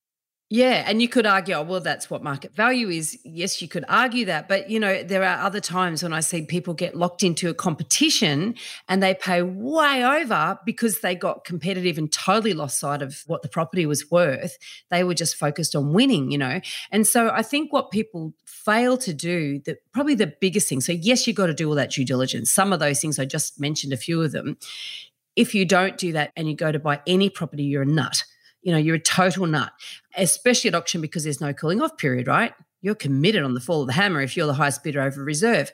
Yeah, 0.50 0.84
and 0.86 1.00
you 1.00 1.08
could 1.08 1.24
argue, 1.24 1.54
oh, 1.54 1.62
well, 1.62 1.80
that's 1.80 2.10
what 2.10 2.22
market 2.22 2.54
value 2.54 2.90
is. 2.90 3.18
Yes, 3.24 3.62
you 3.62 3.66
could 3.66 3.84
argue 3.88 4.26
that, 4.26 4.46
but 4.46 4.68
you 4.68 4.78
know, 4.78 5.02
there 5.02 5.24
are 5.24 5.42
other 5.42 5.58
times 5.58 6.02
when 6.02 6.12
I 6.12 6.20
see 6.20 6.44
people 6.44 6.74
get 6.74 6.94
locked 6.94 7.22
into 7.22 7.48
a 7.48 7.54
competition 7.54 8.54
and 8.86 9.02
they 9.02 9.14
pay 9.14 9.40
way 9.40 10.04
over 10.04 10.58
because 10.66 11.00
they 11.00 11.14
got 11.14 11.44
competitive 11.44 11.96
and 11.96 12.12
totally 12.12 12.52
lost 12.52 12.78
sight 12.78 13.00
of 13.00 13.22
what 13.26 13.40
the 13.40 13.48
property 13.48 13.86
was 13.86 14.10
worth. 14.10 14.58
They 14.90 15.02
were 15.02 15.14
just 15.14 15.34
focused 15.36 15.74
on 15.74 15.94
winning, 15.94 16.30
you 16.30 16.38
know. 16.38 16.60
And 16.92 17.06
so 17.06 17.30
I 17.30 17.42
think 17.42 17.72
what 17.72 17.90
people 17.90 18.34
fail 18.44 18.98
to 18.98 19.14
do, 19.14 19.60
that 19.60 19.78
probably 19.92 20.14
the 20.14 20.34
biggest 20.40 20.68
thing. 20.68 20.82
So 20.82 20.92
yes, 20.92 21.26
you've 21.26 21.36
got 21.36 21.46
to 21.46 21.54
do 21.54 21.70
all 21.70 21.74
that 21.76 21.92
due 21.92 22.04
diligence. 22.04 22.52
Some 22.52 22.70
of 22.70 22.80
those 22.80 23.00
things 23.00 23.18
I 23.18 23.24
just 23.24 23.58
mentioned, 23.58 23.94
a 23.94 23.96
few 23.96 24.22
of 24.22 24.32
them. 24.32 24.58
If 25.36 25.54
you 25.54 25.64
don't 25.64 25.96
do 25.96 26.12
that 26.12 26.32
and 26.36 26.48
you 26.48 26.54
go 26.54 26.70
to 26.70 26.78
buy 26.78 27.00
any 27.06 27.30
property, 27.30 27.64
you're 27.64 27.82
a 27.82 27.86
nut 27.86 28.24
you 28.64 28.72
know, 28.72 28.78
you're 28.78 28.96
a 28.96 29.00
total 29.00 29.46
nut, 29.46 29.72
especially 30.16 30.68
at 30.68 30.74
auction 30.74 31.00
because 31.00 31.24
there's 31.24 31.40
no 31.40 31.52
cooling 31.52 31.80
off 31.80 31.96
period, 31.96 32.26
right? 32.26 32.52
You're 32.82 32.94
committed 32.94 33.42
on 33.42 33.54
the 33.54 33.60
fall 33.60 33.80
of 33.80 33.86
the 33.86 33.94
hammer 33.94 34.20
if 34.20 34.36
you're 34.36 34.46
the 34.46 34.54
highest 34.54 34.84
bidder 34.84 35.00
over 35.00 35.24
reserve. 35.24 35.72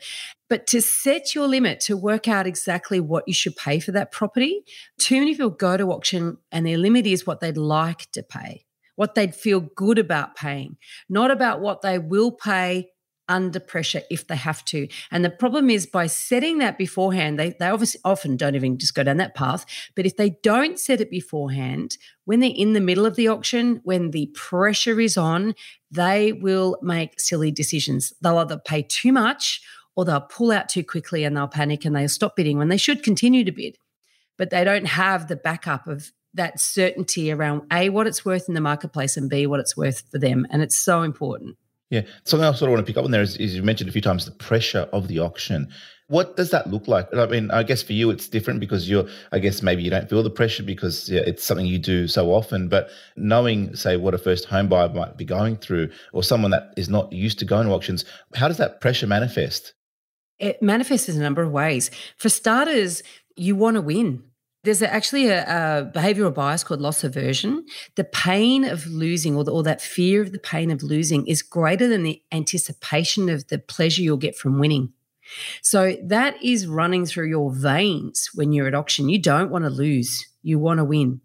But 0.48 0.66
to 0.68 0.80
set 0.80 1.34
your 1.34 1.48
limit, 1.48 1.80
to 1.80 1.96
work 1.96 2.28
out 2.28 2.46
exactly 2.46 3.00
what 3.00 3.24
you 3.26 3.34
should 3.34 3.56
pay 3.56 3.80
for 3.80 3.92
that 3.92 4.12
property, 4.12 4.62
too 4.98 5.18
many 5.18 5.32
people 5.34 5.50
go 5.50 5.76
to 5.76 5.90
auction 5.90 6.38
and 6.52 6.64
their 6.64 6.78
limit 6.78 7.06
is 7.06 7.26
what 7.26 7.40
they'd 7.40 7.56
like 7.56 8.10
to 8.12 8.22
pay, 8.22 8.64
what 8.94 9.14
they'd 9.14 9.34
feel 9.34 9.60
good 9.60 9.98
about 9.98 10.36
paying, 10.36 10.76
not 11.08 11.30
about 11.30 11.60
what 11.60 11.82
they 11.82 11.98
will 11.98 12.30
pay 12.30 12.90
under 13.30 13.60
pressure 13.60 14.02
if 14.10 14.26
they 14.26 14.36
have 14.36 14.62
to. 14.66 14.88
And 15.10 15.24
the 15.24 15.30
problem 15.30 15.70
is 15.70 15.86
by 15.86 16.06
setting 16.08 16.58
that 16.58 16.76
beforehand, 16.76 17.38
they, 17.38 17.54
they 17.58 17.68
obviously 17.68 18.00
often 18.04 18.36
don't 18.36 18.56
even 18.56 18.76
just 18.76 18.94
go 18.94 19.02
down 19.02 19.16
that 19.18 19.34
path. 19.34 19.64
But 19.94 20.04
if 20.04 20.16
they 20.16 20.36
don't 20.42 20.78
set 20.78 21.00
it 21.00 21.10
beforehand, 21.10 21.96
when 22.26 22.40
they're 22.40 22.52
in 22.54 22.74
the 22.74 22.80
middle 22.80 23.06
of 23.06 23.16
the 23.16 23.28
auction, 23.28 23.80
when 23.84 24.10
the 24.10 24.26
pressure 24.34 25.00
is 25.00 25.16
on, 25.16 25.54
they 25.90 26.32
will 26.32 26.76
make 26.82 27.18
silly 27.18 27.50
decisions. 27.50 28.12
They'll 28.20 28.38
either 28.38 28.58
pay 28.58 28.82
too 28.82 29.12
much 29.12 29.62
or 29.96 30.04
they'll 30.04 30.20
pull 30.20 30.50
out 30.50 30.68
too 30.68 30.84
quickly 30.84 31.24
and 31.24 31.36
they'll 31.36 31.48
panic 31.48 31.84
and 31.84 31.94
they'll 31.94 32.08
stop 32.08 32.36
bidding 32.36 32.58
when 32.58 32.68
they 32.68 32.76
should 32.76 33.02
continue 33.02 33.44
to 33.44 33.52
bid. 33.52 33.78
But 34.36 34.50
they 34.50 34.64
don't 34.64 34.86
have 34.86 35.28
the 35.28 35.36
backup 35.36 35.86
of 35.86 36.12
that 36.34 36.60
certainty 36.60 37.30
around 37.30 37.62
A, 37.72 37.90
what 37.90 38.06
it's 38.06 38.24
worth 38.24 38.48
in 38.48 38.54
the 38.54 38.60
marketplace, 38.60 39.16
and 39.16 39.28
B, 39.28 39.46
what 39.46 39.60
it's 39.60 39.76
worth 39.76 40.02
for 40.10 40.18
them. 40.18 40.46
And 40.50 40.62
it's 40.62 40.76
so 40.76 41.02
important. 41.02 41.56
Yeah. 41.90 42.02
Something 42.24 42.46
I 42.48 42.52
sort 42.52 42.68
of 42.68 42.74
want 42.74 42.86
to 42.86 42.90
pick 42.90 42.96
up 42.96 43.04
on 43.04 43.10
there 43.10 43.20
is, 43.20 43.36
is 43.36 43.54
you 43.54 43.62
mentioned 43.64 43.90
a 43.90 43.92
few 43.92 44.00
times 44.00 44.24
the 44.24 44.30
pressure 44.30 44.88
of 44.92 45.08
the 45.08 45.18
auction. 45.18 45.68
What 46.06 46.36
does 46.36 46.50
that 46.50 46.70
look 46.70 46.88
like? 46.88 47.12
I 47.14 47.26
mean, 47.26 47.50
I 47.50 47.62
guess 47.62 47.82
for 47.82 47.92
you 47.92 48.10
it's 48.10 48.28
different 48.28 48.58
because 48.60 48.88
you're, 48.88 49.06
I 49.32 49.38
guess 49.38 49.62
maybe 49.62 49.82
you 49.82 49.90
don't 49.90 50.08
feel 50.08 50.22
the 50.22 50.30
pressure 50.30 50.62
because 50.62 51.10
yeah, 51.10 51.20
it's 51.20 51.44
something 51.44 51.66
you 51.66 51.78
do 51.78 52.08
so 52.08 52.32
often. 52.32 52.68
But 52.68 52.90
knowing, 53.16 53.74
say, 53.76 53.96
what 53.96 54.14
a 54.14 54.18
first 54.18 54.44
home 54.44 54.68
buyer 54.68 54.88
might 54.88 55.16
be 55.16 55.24
going 55.24 55.56
through 55.56 55.90
or 56.12 56.22
someone 56.22 56.52
that 56.52 56.72
is 56.76 56.88
not 56.88 57.12
used 57.12 57.38
to 57.40 57.44
going 57.44 57.66
to 57.66 57.72
auctions, 57.72 58.04
how 58.34 58.48
does 58.48 58.58
that 58.58 58.80
pressure 58.80 59.06
manifest? 59.06 59.74
It 60.38 60.62
manifests 60.62 61.08
in 61.08 61.16
a 61.16 61.22
number 61.22 61.42
of 61.42 61.52
ways. 61.52 61.90
For 62.16 62.28
starters, 62.28 63.02
you 63.36 63.54
want 63.56 63.76
to 63.76 63.82
win. 63.82 64.24
There's 64.62 64.82
actually 64.82 65.28
a, 65.28 65.42
a, 65.42 65.90
behavioral 65.90 66.34
bias 66.34 66.64
called 66.64 66.80
loss 66.80 67.02
aversion. 67.02 67.64
The 67.94 68.04
pain 68.04 68.64
of 68.64 68.86
losing, 68.86 69.34
or, 69.34 69.44
the, 69.44 69.52
or 69.52 69.62
that 69.62 69.80
fear 69.80 70.20
of 70.20 70.32
the 70.32 70.38
pain 70.38 70.70
of 70.70 70.82
losing, 70.82 71.26
is 71.26 71.42
greater 71.42 71.88
than 71.88 72.02
the 72.02 72.22
anticipation 72.30 73.30
of 73.30 73.48
the 73.48 73.58
pleasure 73.58 74.02
you'll 74.02 74.18
get 74.18 74.36
from 74.36 74.58
winning. 74.58 74.92
So 75.62 75.96
that 76.02 76.42
is 76.42 76.66
running 76.66 77.06
through 77.06 77.28
your 77.28 77.52
veins 77.52 78.30
when 78.34 78.52
you're 78.52 78.66
at 78.66 78.74
auction. 78.74 79.08
You 79.08 79.20
don't 79.20 79.50
want 79.50 79.64
to 79.64 79.70
lose, 79.70 80.26
you 80.42 80.58
want 80.58 80.78
to 80.78 80.84
win. 80.84 81.20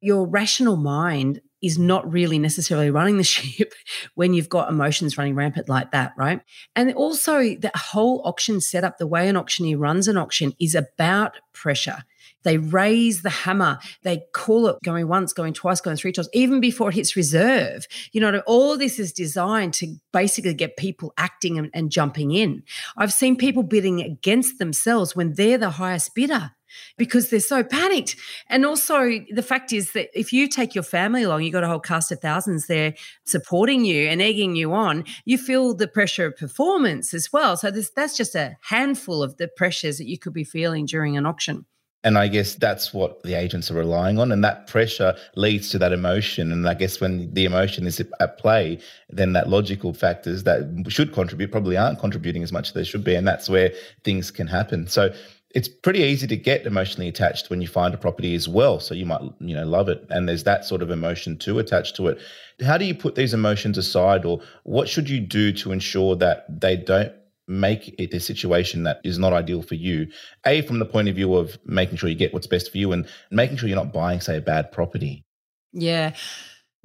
Your 0.00 0.26
rational 0.26 0.76
mind 0.76 1.40
is 1.62 1.78
not 1.78 2.10
really 2.10 2.38
necessarily 2.38 2.90
running 2.90 3.16
the 3.16 3.24
ship 3.36 3.72
when 4.14 4.34
you've 4.34 4.48
got 4.48 4.68
emotions 4.68 5.18
running 5.18 5.34
rampant 5.34 5.68
like 5.68 5.90
that, 5.92 6.12
right? 6.16 6.40
And 6.74 6.92
also, 6.94 7.40
the 7.40 7.70
whole 7.74 8.22
auction 8.24 8.60
setup, 8.60 8.98
the 8.98 9.06
way 9.06 9.28
an 9.28 9.36
auctioneer 9.36 9.78
runs 9.78 10.08
an 10.08 10.16
auction 10.16 10.52
is 10.60 10.74
about 10.74 11.36
pressure. 11.52 12.04
They 12.46 12.58
raise 12.58 13.22
the 13.22 13.30
hammer. 13.30 13.80
They 14.02 14.22
call 14.32 14.68
it 14.68 14.76
going 14.84 15.08
once, 15.08 15.32
going 15.32 15.52
twice, 15.52 15.80
going 15.80 15.96
three 15.96 16.12
times, 16.12 16.28
even 16.32 16.60
before 16.60 16.90
it 16.90 16.94
hits 16.94 17.16
reserve. 17.16 17.86
You 18.12 18.20
know, 18.20 18.40
all 18.46 18.78
this 18.78 19.00
is 19.00 19.12
designed 19.12 19.74
to 19.74 19.96
basically 20.12 20.54
get 20.54 20.76
people 20.76 21.12
acting 21.18 21.58
and, 21.58 21.70
and 21.74 21.90
jumping 21.90 22.30
in. 22.30 22.62
I've 22.96 23.12
seen 23.12 23.36
people 23.36 23.64
bidding 23.64 24.00
against 24.00 24.60
themselves 24.60 25.16
when 25.16 25.34
they're 25.34 25.58
the 25.58 25.70
highest 25.70 26.14
bidder 26.14 26.52
because 26.96 27.30
they're 27.30 27.40
so 27.40 27.62
panicked. 27.62 28.16
And 28.48 28.64
also, 28.64 29.20
the 29.30 29.42
fact 29.42 29.72
is 29.72 29.92
that 29.92 30.08
if 30.18 30.32
you 30.32 30.48
take 30.48 30.74
your 30.74 30.84
family 30.84 31.22
along, 31.22 31.42
you've 31.42 31.52
got 31.52 31.64
a 31.64 31.68
whole 31.68 31.80
cast 31.80 32.12
of 32.12 32.20
thousands 32.20 32.66
there 32.66 32.94
supporting 33.24 33.84
you 33.84 34.08
and 34.08 34.22
egging 34.22 34.56
you 34.56 34.72
on, 34.72 35.04
you 35.24 35.38
feel 35.38 35.74
the 35.74 35.88
pressure 35.88 36.26
of 36.26 36.36
performance 36.36 37.14
as 37.14 37.32
well. 37.32 37.56
So, 37.56 37.70
this, 37.70 37.90
that's 37.90 38.16
just 38.16 38.34
a 38.34 38.56
handful 38.62 39.22
of 39.22 39.36
the 39.36 39.48
pressures 39.48 39.98
that 39.98 40.06
you 40.06 40.18
could 40.18 40.32
be 40.32 40.44
feeling 40.44 40.86
during 40.86 41.16
an 41.16 41.26
auction. 41.26 41.66
And 42.06 42.16
I 42.16 42.28
guess 42.28 42.54
that's 42.54 42.94
what 42.94 43.24
the 43.24 43.34
agents 43.34 43.68
are 43.68 43.74
relying 43.74 44.20
on. 44.20 44.30
And 44.30 44.44
that 44.44 44.68
pressure 44.68 45.16
leads 45.34 45.70
to 45.70 45.78
that 45.80 45.92
emotion. 45.92 46.52
And 46.52 46.68
I 46.68 46.74
guess 46.74 47.00
when 47.00 47.34
the 47.34 47.44
emotion 47.44 47.84
is 47.84 48.00
at 48.20 48.38
play, 48.38 48.78
then 49.10 49.32
that 49.32 49.48
logical 49.48 49.92
factors 49.92 50.44
that 50.44 50.84
should 50.86 51.12
contribute 51.12 51.50
probably 51.50 51.76
aren't 51.76 51.98
contributing 51.98 52.44
as 52.44 52.52
much 52.52 52.68
as 52.68 52.74
they 52.74 52.84
should 52.84 53.02
be. 53.02 53.16
And 53.16 53.26
that's 53.26 53.50
where 53.50 53.72
things 54.04 54.30
can 54.30 54.46
happen. 54.46 54.86
So 54.86 55.12
it's 55.56 55.68
pretty 55.68 56.00
easy 56.00 56.26
to 56.26 56.36
get 56.36 56.66
emotionally 56.66 57.08
attached 57.08 57.48
when 57.48 57.62
you 57.62 57.66
find 57.66 57.94
a 57.94 57.96
property 57.96 58.34
as 58.34 58.46
well. 58.46 58.78
So 58.78 58.92
you 58.94 59.06
might, 59.06 59.22
you 59.40 59.56
know, 59.56 59.64
love 59.64 59.88
it. 59.88 60.06
And 60.10 60.28
there's 60.28 60.44
that 60.44 60.66
sort 60.66 60.82
of 60.82 60.90
emotion 60.90 61.38
too 61.38 61.58
attached 61.58 61.96
to 61.96 62.08
it. 62.08 62.18
How 62.62 62.76
do 62.76 62.84
you 62.84 62.94
put 62.94 63.14
these 63.14 63.32
emotions 63.32 63.78
aside 63.78 64.26
or 64.26 64.42
what 64.64 64.86
should 64.86 65.08
you 65.08 65.18
do 65.18 65.52
to 65.52 65.72
ensure 65.72 66.14
that 66.16 66.60
they 66.60 66.76
don't 66.76 67.10
make 67.48 67.88
it 67.98 68.12
a 68.12 68.20
situation 68.20 68.82
that 68.82 69.00
is 69.02 69.18
not 69.18 69.32
ideal 69.32 69.62
for 69.62 69.76
you. 69.76 70.08
A, 70.44 70.62
from 70.62 70.78
the 70.78 70.84
point 70.84 71.08
of 71.08 71.14
view 71.14 71.34
of 71.36 71.56
making 71.64 71.96
sure 71.96 72.08
you 72.08 72.16
get 72.16 72.34
what's 72.34 72.48
best 72.48 72.70
for 72.70 72.76
you 72.76 72.92
and 72.92 73.06
making 73.30 73.56
sure 73.56 73.68
you're 73.68 73.76
not 73.76 73.92
buying, 73.92 74.20
say, 74.20 74.36
a 74.36 74.40
bad 74.40 74.72
property. 74.72 75.24
Yeah. 75.72 76.14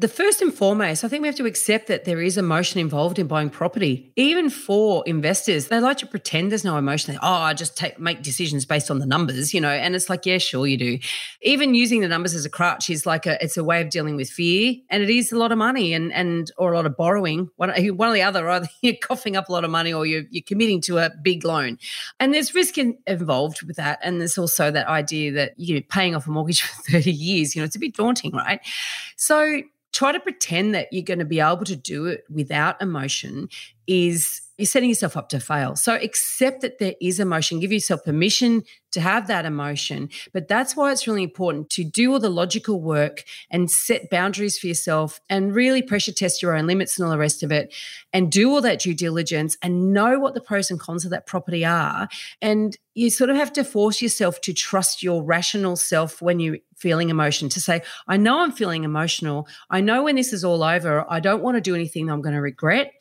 The 0.02 0.08
first 0.08 0.42
and 0.42 0.52
foremost, 0.52 1.04
I 1.04 1.08
think 1.10 1.22
we 1.22 1.28
have 1.28 1.36
to 1.36 1.46
accept 1.46 1.86
that 1.86 2.06
there 2.06 2.20
is 2.20 2.36
emotion 2.36 2.80
involved 2.80 3.20
in 3.20 3.28
buying 3.28 3.52
property. 3.52 4.12
Even 4.16 4.50
for 4.50 5.04
investors, 5.06 5.68
they 5.68 5.80
like 5.80 5.98
to 5.98 6.08
pretend 6.08 6.50
there's 6.50 6.64
no 6.64 6.76
emotion. 6.76 7.20
oh, 7.22 7.28
I 7.28 7.54
just 7.54 7.78
take, 7.78 8.00
make 8.00 8.24
decisions 8.24 8.66
based 8.66 8.90
on 8.90 8.98
the 8.98 9.06
numbers, 9.06 9.54
you 9.54 9.62
know. 9.62 9.70
And 9.70 9.94
it's 9.94 10.10
like, 10.10 10.26
yeah, 10.26 10.40
sure 10.40 10.66
you 10.66 10.76
do. 10.76 10.98
Even 11.44 11.76
using 11.76 12.02
the 12.02 12.08
numbers 12.08 12.34
as 12.34 12.46
a 12.46 12.50
crutch 12.50 12.90
is 12.90 13.06
like 13.06 13.28
a, 13.28 13.38
it's 13.44 13.58
a 13.58 13.64
way 13.64 13.80
of 13.80 13.92
dealing 13.92 14.16
with 14.16 14.28
fear, 14.28 14.74
and 14.90 15.04
it 15.04 15.10
is 15.12 15.32
a 15.32 15.38
lot 15.38 15.52
of 15.52 15.60
money 15.60 15.94
and 15.94 16.12
and 16.14 16.52
or 16.58 16.74
a 16.74 16.76
lot 16.76 16.88
of 16.88 16.98
borrowing. 16.98 17.52
One, 17.58 17.70
one 17.96 18.10
or 18.10 18.14
the 18.14 18.24
other, 18.24 18.50
either 18.50 18.70
you're 18.82 18.96
coughing 18.96 19.36
up 19.36 19.50
a 19.50 19.52
lot 19.52 19.64
of 19.64 19.70
money 19.70 19.94
or 19.94 20.08
you're 20.08 20.24
you're 20.32 20.42
committing 20.42 20.82
to 20.82 20.98
a 20.98 21.12
big 21.22 21.46
loan, 21.46 21.78
and 22.20 22.34
there's 22.34 22.56
risk 22.56 22.80
in, 22.80 22.98
involved 23.06 23.62
with 23.62 23.76
that. 23.76 24.00
And 24.02 24.20
there's 24.20 24.40
also 24.40 24.72
that 24.72 24.88
idea 24.88 25.32
that 25.34 25.54
you're 25.58 25.82
paying 25.82 26.16
off 26.16 26.26
a 26.26 26.32
mortgage 26.32 26.62
for 26.88 26.94
30 26.94 27.12
years. 27.12 27.56
You 27.56 27.62
know, 27.62 27.66
it's 27.68 27.76
a 27.76 27.80
bit 27.80 27.96
daunting, 27.96 28.32
right? 28.32 28.62
So 29.16 29.62
try 29.92 30.12
to 30.12 30.20
pretend 30.20 30.74
that 30.76 30.92
you're 30.92 31.04
going 31.04 31.20
to 31.20 31.26
be 31.26 31.40
able 31.40 31.66
to 31.66 31.76
do 31.76 32.06
it 32.06 32.24
without 32.30 32.82
emotion 32.82 33.50
is 33.88 34.42
you're 34.62 34.68
setting 34.68 34.90
yourself 34.90 35.18
up 35.18 35.28
to 35.30 35.40
fail. 35.40 35.76
So 35.76 35.96
accept 35.96 36.62
that 36.62 36.78
there 36.78 36.94
is 37.02 37.20
emotion, 37.20 37.60
give 37.60 37.72
yourself 37.72 38.04
permission 38.04 38.62
to 38.92 39.02
have 39.02 39.26
that 39.28 39.46
emotion. 39.46 40.10
But 40.34 40.48
that's 40.48 40.76
why 40.76 40.92
it's 40.92 41.08
really 41.08 41.24
important 41.24 41.72
to 41.72 41.84
do 41.84 42.12
all 42.12 42.20
the 42.20 42.30
logical 42.30 42.80
work 42.80 43.24
and 43.50 43.72
set 43.72 44.12
boundaries 44.12 44.60
for 44.60 44.68
yourself 44.68 45.20
and 45.30 45.56
really 45.56 45.82
pressure 45.82 46.12
test 46.12 46.44
your 46.44 46.56
own 46.56 46.68
limits 46.68 47.00
and 47.00 47.06
all 47.06 47.12
the 47.12 47.18
rest 47.18 47.42
of 47.42 47.52
it 47.52 47.74
and 48.14 48.32
do 48.32 48.52
all 48.52 48.62
that 48.62 48.82
due 48.82 48.94
diligence 48.94 49.58
and 49.64 49.94
know 49.94 50.20
what 50.20 50.36
the 50.36 50.42
pros 50.42 50.70
and 50.70 50.80
cons 50.80 51.06
of 51.06 51.12
that 51.12 51.26
property 51.26 51.66
are. 51.66 52.08
And 52.40 52.78
you 52.94 53.10
sort 53.10 53.32
of 53.32 53.38
have 53.38 53.54
to 53.54 53.64
force 53.64 54.00
yourself 54.02 54.42
to 54.42 54.54
trust 54.54 55.02
your 55.02 55.24
rational 55.24 55.76
self 55.76 56.22
when 56.22 56.40
you're 56.40 56.58
feeling 56.76 57.10
emotion 57.10 57.48
to 57.50 57.62
say, 57.62 57.82
I 58.08 58.18
know 58.18 58.40
I'm 58.40 58.52
feeling 58.52 58.84
emotional. 58.84 59.48
I 59.70 59.82
know 59.82 60.04
when 60.04 60.16
this 60.16 60.34
is 60.34 60.44
all 60.44 60.64
over, 60.64 61.06
I 61.10 61.20
don't 61.20 61.42
want 61.42 61.56
to 61.56 61.62
do 61.62 61.74
anything 61.74 62.06
that 62.06 62.14
I'm 62.14 62.22
going 62.22 62.36
to 62.36 62.42
regret. 62.42 62.92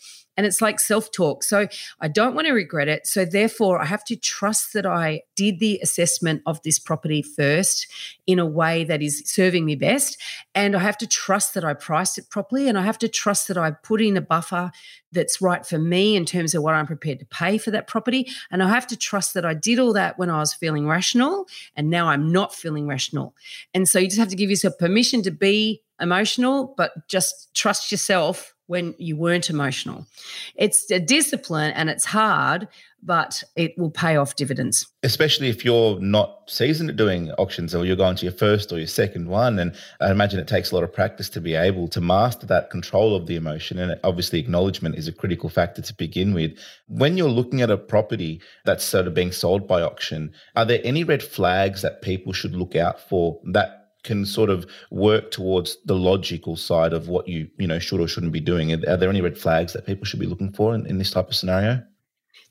And 0.40 0.47
it's 0.47 0.62
like 0.62 0.80
self 0.80 1.12
talk. 1.12 1.44
So 1.44 1.68
I 2.00 2.09
don't 2.09 2.35
want 2.35 2.47
to 2.47 2.54
regret 2.54 2.88
it. 2.88 3.06
So 3.06 3.26
therefore, 3.26 3.78
I 3.78 3.85
have 3.85 4.02
to 4.04 4.16
trust 4.16 4.73
that 4.73 4.87
I 4.87 5.20
did 5.37 5.59
the 5.59 5.78
assessment 5.82 6.40
of 6.47 6.62
this 6.62 6.78
property 6.78 7.20
first 7.20 7.87
in 8.26 8.38
a 8.38 8.47
way 8.47 8.85
that 8.85 9.02
is 9.02 9.23
serving 9.26 9.66
me 9.66 9.75
best. 9.75 10.16
And 10.54 10.75
I 10.75 10.78
have 10.78 10.97
to 10.97 11.06
trust 11.06 11.52
that 11.52 11.62
I 11.62 11.75
priced 11.75 12.16
it 12.16 12.30
properly. 12.30 12.70
And 12.70 12.78
I 12.78 12.82
have 12.85 12.97
to 13.00 13.09
trust 13.09 13.49
that 13.49 13.59
I 13.59 13.73
put 13.73 14.00
in 14.00 14.16
a 14.16 14.23
buffer 14.23 14.70
that's 15.12 15.42
right 15.42 15.66
for 15.66 15.78
me 15.78 16.16
in 16.16 16.25
terms 16.25 16.54
of 16.54 16.62
what 16.62 16.75
I'm 16.75 16.87
prepared 16.87 17.18
to 17.18 17.26
pay 17.26 17.59
for 17.59 17.70
that 17.73 17.87
property. 17.87 18.26
And 18.50 18.62
I 18.62 18.70
have 18.70 18.87
to 18.87 18.97
trust 18.97 19.35
that 19.35 19.44
I 19.44 19.52
did 19.52 19.78
all 19.78 19.92
that 19.92 20.18
when 20.18 20.30
I 20.30 20.38
was 20.38 20.54
feeling 20.54 20.88
rational. 20.88 21.49
And 21.76 21.90
now 21.90 22.09
I'm 22.09 22.32
not 22.32 22.54
feeling 22.54 22.87
rational. 22.87 23.35
And 23.75 23.87
so 23.87 23.99
you 23.99 24.06
just 24.06 24.18
have 24.18 24.28
to 24.28 24.37
give 24.37 24.49
yourself 24.49 24.78
permission 24.78 25.20
to 25.25 25.30
be 25.30 25.82
emotional, 26.00 26.73
but 26.78 26.92
just 27.09 27.52
trust 27.52 27.92
yourself 27.92 28.54
when 28.71 28.95
you 28.99 29.17
weren't 29.17 29.50
emotional. 29.50 30.07
It's 30.55 30.89
a 30.93 31.00
discipline 31.00 31.73
and 31.73 31.91
it's 31.91 32.05
hard, 32.05 32.69
but 33.03 33.43
it 33.57 33.77
will 33.77 33.91
pay 33.91 34.15
off 34.15 34.37
dividends. 34.37 34.87
Especially 35.03 35.49
if 35.49 35.65
you're 35.65 35.99
not 35.99 36.43
seasoned 36.47 36.89
at 36.89 36.95
doing 36.95 37.33
auctions 37.33 37.75
or 37.75 37.85
you're 37.85 37.97
going 37.97 38.15
to 38.15 38.27
your 38.27 38.33
first 38.33 38.71
or 38.71 38.79
your 38.79 38.87
second 38.87 39.27
one. 39.27 39.59
And 39.59 39.75
I 40.00 40.12
imagine 40.12 40.39
it 40.39 40.47
takes 40.47 40.71
a 40.71 40.77
lot 40.77 40.85
of 40.85 40.93
practice 40.93 41.29
to 41.31 41.41
be 41.41 41.57
able 41.57 41.89
to 41.89 42.00
master 42.00 42.47
that 42.47 42.71
control 42.71 43.17
of 43.17 43.27
the 43.27 43.35
emotion. 43.35 43.77
And 43.81 43.99
obviously, 44.05 44.39
acknowledgement 44.39 44.95
is 44.95 45.09
a 45.09 45.12
critical 45.12 45.49
factor 45.49 45.83
to 45.83 45.95
begin 45.95 46.33
with. 46.33 46.57
When 46.87 47.17
you're 47.17 47.29
looking 47.29 47.62
at 47.62 47.71
a 47.71 47.77
property 47.77 48.41
that's 48.65 48.85
sort 48.85 49.09
of 49.09 49.15
being 49.15 49.33
sold 49.33 49.67
by 49.67 49.83
auction, 49.83 50.33
are 50.55 50.65
there 50.65 50.81
any 50.85 51.03
red 51.03 51.25
flags 51.25 51.83
that 51.83 52.03
people 52.03 52.33
should 52.33 52.55
look 52.55 52.77
out 52.77 53.00
for 53.00 53.41
that 53.47 53.79
can 54.02 54.25
sort 54.25 54.50
of 54.50 54.66
work 54.90 55.30
towards 55.30 55.76
the 55.85 55.95
logical 55.95 56.57
side 56.57 56.92
of 56.92 57.09
what 57.09 57.28
you 57.28 57.49
you 57.59 57.66
know 57.66 57.78
should 57.78 58.00
or 58.00 58.09
shouldn't 58.09 58.33
be 58.33 58.40
doing 58.40 58.73
are, 58.73 58.97
there 58.97 59.11
any 59.11 59.21
red 59.21 59.37
flags 59.37 59.73
that 59.73 59.87
people 59.87 60.04
should 60.04 60.21
be 60.21 60.26
looking 60.26 60.52
for 60.52 60.75
in, 60.75 60.87
in 60.87 60.99
this 60.99 61.11
type 61.11 61.28
of 61.28 61.35
scenario 61.35 61.83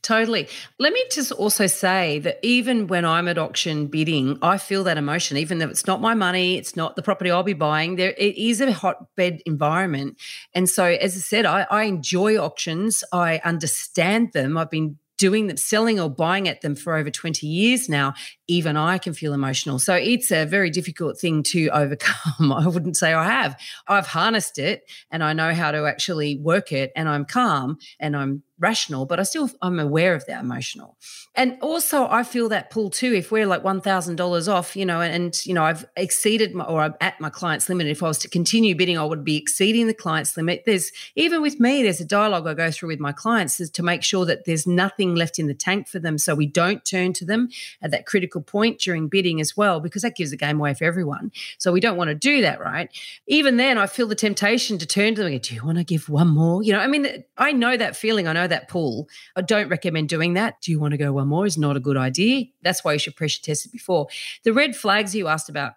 Totally. 0.02 0.48
Let 0.80 0.94
me 0.94 1.04
just 1.12 1.34
also 1.34 1.68
say 1.68 2.20
that 2.20 2.40
even 2.42 2.88
when 2.88 3.04
I'm 3.04 3.28
at 3.28 3.38
auction 3.38 3.88
bidding, 3.88 4.40
I 4.42 4.58
feel 4.58 4.86
that 4.86 4.98
emotion, 4.98 5.36
even 5.36 5.58
though 5.58 5.68
it's 5.68 5.88
not 5.88 6.00
my 6.00 6.14
money, 6.14 6.58
it's 6.58 6.78
not 6.78 6.96
the 6.96 7.02
property 7.02 7.30
I'll 7.30 7.44
be 7.44 7.54
buying. 7.54 7.98
There, 7.98 8.12
it 8.18 8.38
is 8.38 8.62
a 8.62 8.72
hotbed 8.72 9.42
environment, 9.46 10.18
and 10.54 10.70
so 10.70 10.86
as 10.86 11.16
I 11.16 11.20
said, 11.20 11.46
I, 11.46 11.68
I 11.70 11.84
enjoy 11.84 12.38
auctions. 12.38 13.04
I 13.12 13.42
understand 13.44 14.32
them. 14.32 14.58
I've 14.58 14.72
been 14.72 14.98
doing 15.20 15.48
them, 15.48 15.58
selling 15.58 16.00
or 16.00 16.10
buying 16.10 16.48
at 16.48 16.62
them 16.62 16.76
for 16.76 16.96
over 16.96 17.12
20 17.12 17.46
years 17.46 17.88
now, 17.88 18.16
even 18.48 18.76
I 18.76 18.98
can 18.98 19.14
feel 19.14 19.34
emotional. 19.34 19.78
So 19.78 19.94
it's 19.94 20.32
a 20.32 20.46
very 20.46 20.72
difficult 20.72 21.20
thing 21.20 21.44
to 21.44 21.70
overcome. 21.74 22.52
I 22.52 22.68
wouldn't 22.68 22.98
say 22.98 23.14
I 23.14 23.26
have. 23.26 23.60
I've 23.88 24.08
harnessed 24.08 24.58
it 24.58 24.90
and 25.12 25.24
I 25.24 25.34
know 25.34 25.54
how 25.54 25.72
to 25.72 25.86
actually 25.86 26.38
work 26.38 26.72
it 26.72 26.92
and 26.96 27.08
I'm 27.08 27.26
calm 27.26 27.78
and 28.00 28.18
I'm 28.18 28.44
rational, 28.60 29.06
but 29.06 29.20
I 29.20 29.24
still 29.24 29.50
I'm 29.62 29.80
aware 29.80 30.14
of 30.14 30.26
that 30.28 30.44
emotional. 30.44 30.98
And 31.36 31.58
also 31.62 32.08
I 32.08 32.24
feel 32.24 32.50
that 32.50 32.70
pull 32.70 32.90
too. 32.90 33.14
If 33.14 33.32
we're 33.32 33.46
like 33.46 33.64
one 33.64 33.82
thousand 33.82 34.18
dollars 34.18 34.48
off, 34.48 34.76
you 34.76 34.86
know, 34.86 35.02
and, 35.02 35.14
and, 35.14 35.46
you 35.46 35.54
know 35.54 35.64
I've 35.64 35.86
exceeded 35.96 36.54
my, 36.54 36.66
or 36.66 36.82
I'm 36.82 36.96
at 37.00 37.20
my 37.22 37.30
client's 37.30 37.70
limit. 37.70 37.88
If 37.88 38.04
I 38.04 38.08
was 38.08 38.18
to 38.20 38.30
continue 38.30 38.76
bidding, 38.76 38.98
I 38.98 39.06
would 39.06 39.24
be 39.24 39.38
exceeding 39.38 39.88
the 39.88 39.94
client's 39.94 40.36
limit. 40.36 40.64
There's 40.66 40.92
even 41.16 41.42
with 41.42 41.60
me, 41.60 41.84
there's 41.84 42.02
a 42.02 42.06
dialogue 42.06 42.48
I 42.48 42.54
go 42.54 42.70
through 42.70 42.90
with 42.90 43.00
my 43.00 43.12
clients 43.12 43.60
is 43.60 43.70
to 43.72 43.84
make 43.84 44.04
sure 44.04 44.26
that 44.26 44.46
there's 44.46 44.68
nothing 44.68 45.16
left 45.16 45.40
in 45.40 45.48
the 45.48 45.54
tank 45.54 45.88
for 45.88 46.00
them, 46.00 46.18
so 46.18 46.36
we 46.36 46.46
don't 46.46 46.84
turn 46.84 47.14
to 47.14 47.26
them 47.26 47.50
at 47.82 47.92
that 47.92 48.06
critical 48.06 48.42
point 48.42 48.80
during 48.80 49.08
bidding 49.08 49.40
as 49.40 49.56
well, 49.56 49.80
because 49.80 50.02
that 50.02 50.16
gives 50.16 50.32
the 50.32 50.38
game 50.38 50.60
away 50.60 50.74
for 50.74 50.84
everyone. 50.84 51.32
So 51.58 51.72
we 51.72 51.80
don't 51.80 51.98
want 51.98 52.10
to 52.10 52.16
do 52.16 52.42
that, 52.42 52.60
right? 52.60 52.90
Even 53.28 53.58
then, 53.58 53.78
I 53.78 53.88
feel 53.88 54.08
the 54.08 54.16
temptation 54.16 54.78
to 54.80 54.86
turn 54.86 55.16
to 55.16 55.24
them 55.24 55.32
and 55.32 55.42
go, 55.42 55.48
"Do 55.48 55.56
you 55.56 55.64
want 55.64 55.78
to 55.78 55.84
give 55.84 56.10
one 56.10 56.28
more?" 56.28 56.62
You 56.62 56.74
know, 56.74 56.80
I 56.80 56.88
mean, 56.88 57.24
I 57.38 57.54
know 57.54 57.78
that 57.78 57.96
feeling. 57.96 58.28
I 58.28 58.34
know 58.34 58.49
that 58.50 58.68
pull. 58.68 59.08
I 59.36 59.42
don't 59.42 59.70
recommend 59.70 60.10
doing 60.10 60.34
that. 60.34 60.62
Do 60.62 60.72
you 60.72 60.80
want 60.80 60.92
to 60.92 60.98
go 60.98 61.14
one 61.14 61.28
more? 61.28 61.46
Is 61.46 61.58
not 61.58 61.78
a 61.78 61.80
good 61.80 61.98
idea. 61.98 62.46
That's 62.62 62.84
why 62.84 62.94
you 62.94 63.00
should 63.00 63.16
pressure 63.16 63.42
test 63.42 63.66
it 63.66 63.72
before. 63.72 64.08
The 64.44 64.54
red 64.54 64.76
flags 64.76 65.16
you 65.16 65.28
asked 65.28 65.50
about, 65.50 65.74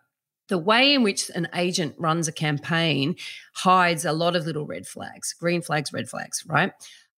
the 0.49 0.59
way 0.59 0.93
in 0.93 1.03
which 1.03 1.31
an 1.31 1.49
agent 1.55 1.95
runs 1.99 2.29
a 2.29 2.33
campaign 2.33 3.17
hides 3.55 4.05
a 4.05 4.13
lot 4.13 4.37
of 4.37 4.45
little 4.45 4.67
red 4.67 4.87
flags, 4.87 5.33
green 5.33 5.63
flags, 5.63 5.93
red 5.93 6.09
flags, 6.09 6.45
right? 6.47 6.73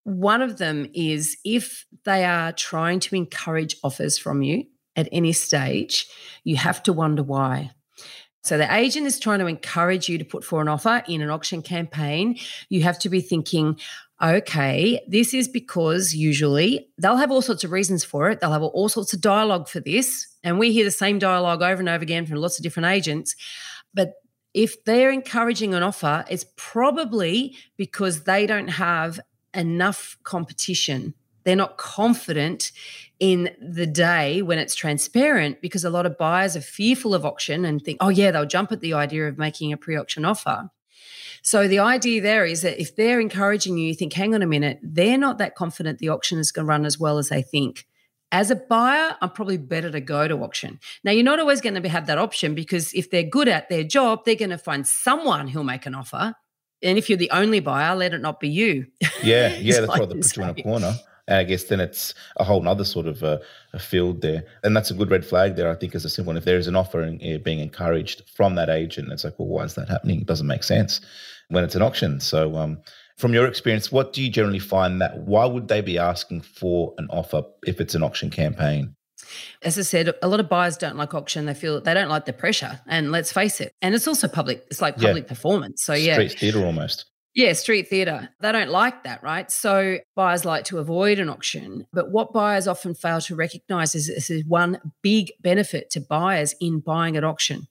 One 0.05 0.43
of 0.43 0.59
them 0.59 0.89
is 0.93 1.37
if 1.45 1.87
they 2.05 2.25
are 2.25 2.53
trying 2.53 3.01
to 3.01 3.17
encourage 3.17 3.77
offers 3.83 4.19
from 4.19 4.43
you 4.43 4.67
at 4.97 5.09
any 5.11 5.33
stage, 5.33 6.07
you 6.45 6.57
have 6.57 6.83
to 6.85 6.93
wonder 6.93 7.23
why. 7.23 7.71
So 8.45 8.59
the 8.59 8.73
agent 8.73 9.07
is 9.07 9.19
trying 9.19 9.39
to 9.39 9.47
encourage 9.47 10.07
you 10.07 10.19
to 10.19 10.25
put 10.25 10.45
for 10.45 10.61
an 10.61 10.69
offer 10.69 11.03
in 11.09 11.23
an 11.23 11.31
auction 11.31 11.63
campaign. 11.63 12.39
You 12.69 12.83
have 12.83 12.99
to 12.99 13.09
be 13.09 13.23
thinking, 13.23 13.81
okay, 14.23 15.01
this 15.09 15.35
is 15.35 15.49
because 15.49 16.15
usually 16.15 16.89
they'll 16.99 17.17
have 17.17 17.31
all 17.31 17.43
sorts 17.43 17.65
of 17.65 17.73
reasons 17.73 18.05
for 18.05 18.31
it. 18.31 18.41
They'll 18.41 18.53
have 18.53 18.63
all 18.63 18.89
sorts 18.89 19.13
of 19.13 19.21
dialogue 19.21 19.69
for 19.69 19.81
this. 19.81 20.27
And 20.43 20.59
we 20.59 20.73
hear 20.73 20.85
the 20.85 20.91
same 20.91 21.19
dialogue 21.19 21.63
over 21.63 21.81
and 21.81 21.89
over 21.89 22.03
again 22.03 22.27
from 22.27 22.37
lots 22.37 22.59
of 22.59 22.63
different 22.63 22.87
agents. 22.87 23.35
But 23.93 24.15
if 24.53 24.85
they're 24.85 25.11
encouraging 25.11 25.75
an 25.75 25.83
offer, 25.83 26.25
it's 26.31 26.47
probably 26.57 27.57
because 27.77 28.23
they 28.23 28.47
don't 28.47 28.69
have 28.69 29.19
enough 29.53 30.17
competition. 30.23 31.15
They're 31.43 31.57
not 31.57 31.77
confident 31.77 32.73
in 33.21 33.51
the 33.61 33.87
day 33.87 34.43
when 34.43 34.59
it's 34.59 34.75
transparent 34.75 35.61
because 35.61 35.85
a 35.85 35.91
lot 35.91 36.07
of 36.07 36.17
buyers 36.17 36.57
are 36.57 36.61
fearful 36.61 37.15
of 37.15 37.25
auction 37.25 37.65
and 37.65 37.83
think, 37.83 37.99
oh, 38.01 38.09
yeah, 38.09 38.31
they'll 38.31 38.47
jump 38.47 38.73
at 38.73 38.81
the 38.81 38.95
idea 38.95 39.29
of 39.29 39.39
making 39.39 39.73
a 39.73 39.77
pre 39.77 39.97
auction 39.97 40.25
offer. 40.25 40.71
So 41.45 41.69
the 41.69 41.81
idea 41.81 42.23
there 42.23 42.47
is 42.47 42.63
that 42.63 42.81
if 42.81 42.97
they're 42.97 43.21
encouraging 43.21 43.77
you, 43.77 43.89
you 43.89 43.95
think, 43.95 44.15
hang 44.15 44.35
on 44.35 44.41
a 44.41 44.47
minute, 44.47 44.79
they're 44.83 45.19
not 45.19 45.37
that 45.39 45.55
confident 45.55 45.99
the 45.99 46.09
auction 46.09 46.39
is 46.39 46.51
going 46.51 46.65
to 46.65 46.69
run 46.71 46.87
as 46.87 46.99
well 46.99 47.19
as 47.19 47.29
they 47.29 47.43
think. 47.43 47.87
As 48.33 48.51
a 48.51 48.57
buyer, 48.57 49.15
I'm 49.21 49.29
probably 49.29 49.59
better 49.59 49.91
to 49.91 50.01
go 50.01 50.27
to 50.27 50.43
auction. 50.43 50.81
Now, 51.05 51.13
you're 51.13 51.23
not 51.23 51.39
always 51.39 51.61
going 51.61 51.81
to 51.81 51.89
have 51.89 52.07
that 52.07 52.17
option 52.17 52.55
because 52.55 52.95
if 52.95 53.11
they're 53.11 53.23
good 53.23 53.47
at 53.47 53.69
their 53.69 53.85
job, 53.85 54.25
they're 54.25 54.37
going 54.37 54.51
to 54.51 54.59
find 54.59 54.87
someone 54.87 55.47
who'll 55.47 55.65
make 55.65 55.85
an 55.85 55.95
offer. 55.95 56.35
And 56.83 56.97
if 56.97 57.11
you're 57.11 57.19
the 57.19 57.31
only 57.31 57.61
buyer, 57.61 57.95
let 57.95 58.15
it 58.15 58.23
not 58.23 58.41
be 58.41 58.49
you. 58.49 58.87
Yeah, 59.23 59.55
yeah, 59.59 59.81
that's 59.81 59.89
right. 59.89 60.09
They 60.09 60.15
put 60.17 60.37
you 60.37 60.43
in 60.45 60.49
a 60.49 60.63
corner. 60.63 60.95
And 61.27 61.39
I 61.39 61.45
guess 61.45 61.65
then 61.65 61.81
it's 61.81 62.15
a 62.37 62.45
whole 62.45 62.67
other 62.69 62.85
sort 62.85 63.07
of 63.07 63.23
uh, 63.23 63.39
a 63.73 63.79
field 63.79 64.21
there. 64.21 64.45
And 64.63 64.77
that's 64.77 64.91
a 64.91 64.95
good 64.95 65.11
red 65.11 65.25
flag 65.25 65.57
there, 65.57 65.71
I 65.71 65.75
think, 65.75 65.95
as 65.95 66.05
a 66.05 66.11
simple 66.11 66.31
one. 66.31 66.37
If 66.37 66.45
there 66.45 66.59
is 66.59 66.67
an 66.67 66.77
offer 66.77 67.01
and, 67.01 67.21
uh, 67.23 67.39
being 67.39 67.61
encouraged 67.61 68.23
from 68.35 68.55
that 68.57 68.69
agent, 68.69 69.11
it's 69.11 69.25
like, 69.25 69.39
well, 69.39 69.49
why 69.49 69.65
is 69.65 69.75
that 69.75 69.89
happening? 69.89 70.21
It 70.21 70.27
doesn't 70.27 70.47
make 70.47 70.63
sense 70.63 71.01
when 71.49 71.65
it's 71.65 71.75
an 71.75 71.83
auction. 71.83 72.21
So, 72.21 72.57
um, 72.57 72.79
from 73.17 73.33
your 73.33 73.47
experience, 73.47 73.93
what 73.93 74.13
do 74.13 74.23
you 74.23 74.29
generally 74.29 74.59
find 74.59 75.01
that 75.01 75.19
why 75.19 75.47
would 75.47 75.69
they 75.69 75.81
be 75.81 75.99
asking 75.99 76.41
for 76.41 76.95
an 76.99 77.07
offer 77.11 77.43
if 77.65 77.81
it's 77.81 77.95
an 77.95 78.03
auction 78.03 78.29
campaign? 78.29 78.97
As 79.63 79.79
I 79.79 79.83
said, 79.83 80.13
a 80.21 80.29
lot 80.29 80.41
of 80.41 80.49
buyers 80.49 80.77
don't 80.77 80.97
like 80.97 81.15
auction. 81.15 81.47
They 81.47 81.55
feel 81.55 81.81
they 81.81 81.95
don't 81.95 82.09
like 82.09 82.25
the 82.25 82.33
pressure. 82.33 82.81
And 82.89 83.13
let's 83.13 83.33
face 83.33 83.61
it, 83.61 83.73
and 83.81 83.95
it's 83.95 84.09
also 84.09 84.29
public, 84.29 84.65
it's 84.71 84.83
like 84.83 84.97
public 84.97 85.25
yeah. 85.25 85.29
performance. 85.29 85.85
So, 85.85 85.95
yeah. 85.95 86.15
Street 86.15 86.33
theatre 86.33 86.65
almost. 86.65 87.07
Yeah, 87.35 87.53
street 87.55 87.89
theatre. 87.89 88.29
They 88.41 88.53
don't 88.53 88.71
like 88.71 89.03
that, 89.03 89.23
right? 89.25 89.51
So 89.51 89.99
buyers 90.15 90.45
like 90.45 90.65
to 90.67 90.79
avoid 90.79 91.19
an 91.19 91.29
auction. 91.29 91.85
But 91.93 92.13
what 92.13 92.33
buyers 92.33 92.69
often 92.69 92.95
fail 92.95 93.21
to 93.23 93.35
recognize 93.35 93.97
is 93.97 94.07
this 94.07 94.31
is 94.31 94.45
one 94.47 94.79
big 95.03 95.33
benefit 95.41 95.91
to 95.91 96.01
buyers 96.01 96.55
in 96.61 96.79
buying 96.79 97.17
at 97.17 97.25
auction, 97.25 97.67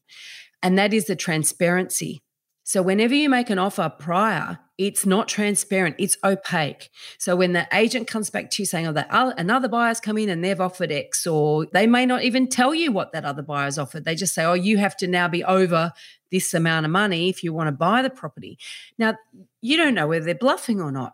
and 0.61 0.77
that 0.77 0.93
is 0.93 1.05
the 1.05 1.15
transparency. 1.15 2.21
So 2.65 2.81
whenever 2.81 3.13
you 3.13 3.29
make 3.29 3.49
an 3.49 3.59
offer 3.59 3.91
prior, 3.99 4.59
it's 4.77 5.05
not 5.05 5.27
transparent, 5.27 5.97
it's 5.99 6.17
opaque. 6.23 6.89
So 7.17 7.35
when 7.35 7.53
the 7.53 7.67
agent 7.73 8.07
comes 8.07 8.29
back 8.29 8.49
to 8.51 8.61
you 8.61 8.65
saying, 8.65 8.87
oh, 8.87 8.93
that 8.93 9.07
another 9.11 9.67
buyer's 9.67 9.99
come 9.99 10.17
in 10.17 10.29
and 10.29 10.43
they've 10.43 10.59
offered 10.59 10.91
X, 10.91 11.27
or 11.27 11.67
they 11.73 11.87
may 11.87 12.05
not 12.05 12.23
even 12.23 12.47
tell 12.47 12.73
you 12.73 12.91
what 12.91 13.11
that 13.11 13.25
other 13.25 13.41
buyer's 13.41 13.77
offered. 13.77 14.05
They 14.05 14.15
just 14.15 14.33
say, 14.33 14.45
oh, 14.45 14.53
you 14.53 14.77
have 14.77 14.95
to 14.97 15.07
now 15.07 15.27
be 15.27 15.43
over 15.43 15.91
this 16.33 16.53
amount 16.53 16.85
of 16.85 16.91
money 16.91 17.29
if 17.29 17.43
you 17.43 17.53
want 17.53 17.67
to 17.67 17.71
buy 17.71 18.01
the 18.01 18.09
property. 18.09 18.57
Now, 18.97 19.15
you 19.61 19.77
don't 19.77 19.93
know 19.93 20.07
whether 20.07 20.25
they're 20.25 20.35
bluffing 20.35 20.81
or 20.81 20.91
not. 20.91 21.13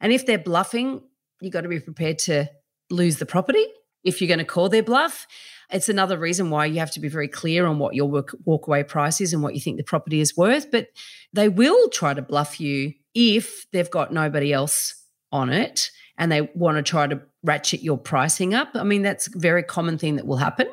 And 0.00 0.12
if 0.12 0.24
they're 0.24 0.38
bluffing, 0.38 1.02
you've 1.40 1.52
got 1.52 1.62
to 1.62 1.68
be 1.68 1.80
prepared 1.80 2.20
to 2.20 2.48
lose 2.88 3.16
the 3.16 3.26
property 3.26 3.66
if 4.04 4.20
you're 4.20 4.28
going 4.28 4.38
to 4.38 4.44
call 4.44 4.68
their 4.68 4.84
bluff. 4.84 5.26
It's 5.70 5.88
another 5.88 6.16
reason 6.16 6.48
why 6.48 6.66
you 6.66 6.78
have 6.78 6.92
to 6.92 7.00
be 7.00 7.08
very 7.08 7.26
clear 7.26 7.66
on 7.66 7.80
what 7.80 7.96
your 7.96 8.08
walkaway 8.46 8.86
price 8.86 9.20
is 9.20 9.32
and 9.32 9.42
what 9.42 9.54
you 9.54 9.60
think 9.60 9.78
the 9.78 9.82
property 9.82 10.20
is 10.20 10.36
worth. 10.36 10.70
But 10.70 10.88
they 11.32 11.48
will 11.48 11.88
try 11.88 12.14
to 12.14 12.22
bluff 12.22 12.60
you 12.60 12.94
if 13.14 13.68
they've 13.72 13.90
got 13.90 14.12
nobody 14.12 14.52
else 14.52 14.94
on 15.32 15.50
it 15.50 15.90
and 16.16 16.30
they 16.30 16.42
want 16.54 16.76
to 16.76 16.84
try 16.84 17.08
to 17.08 17.20
ratchet 17.42 17.82
your 17.82 17.98
pricing 17.98 18.54
up. 18.54 18.68
I 18.74 18.84
mean, 18.84 19.02
that's 19.02 19.26
a 19.26 19.36
very 19.36 19.64
common 19.64 19.98
thing 19.98 20.16
that 20.16 20.26
will 20.26 20.36
happen 20.36 20.68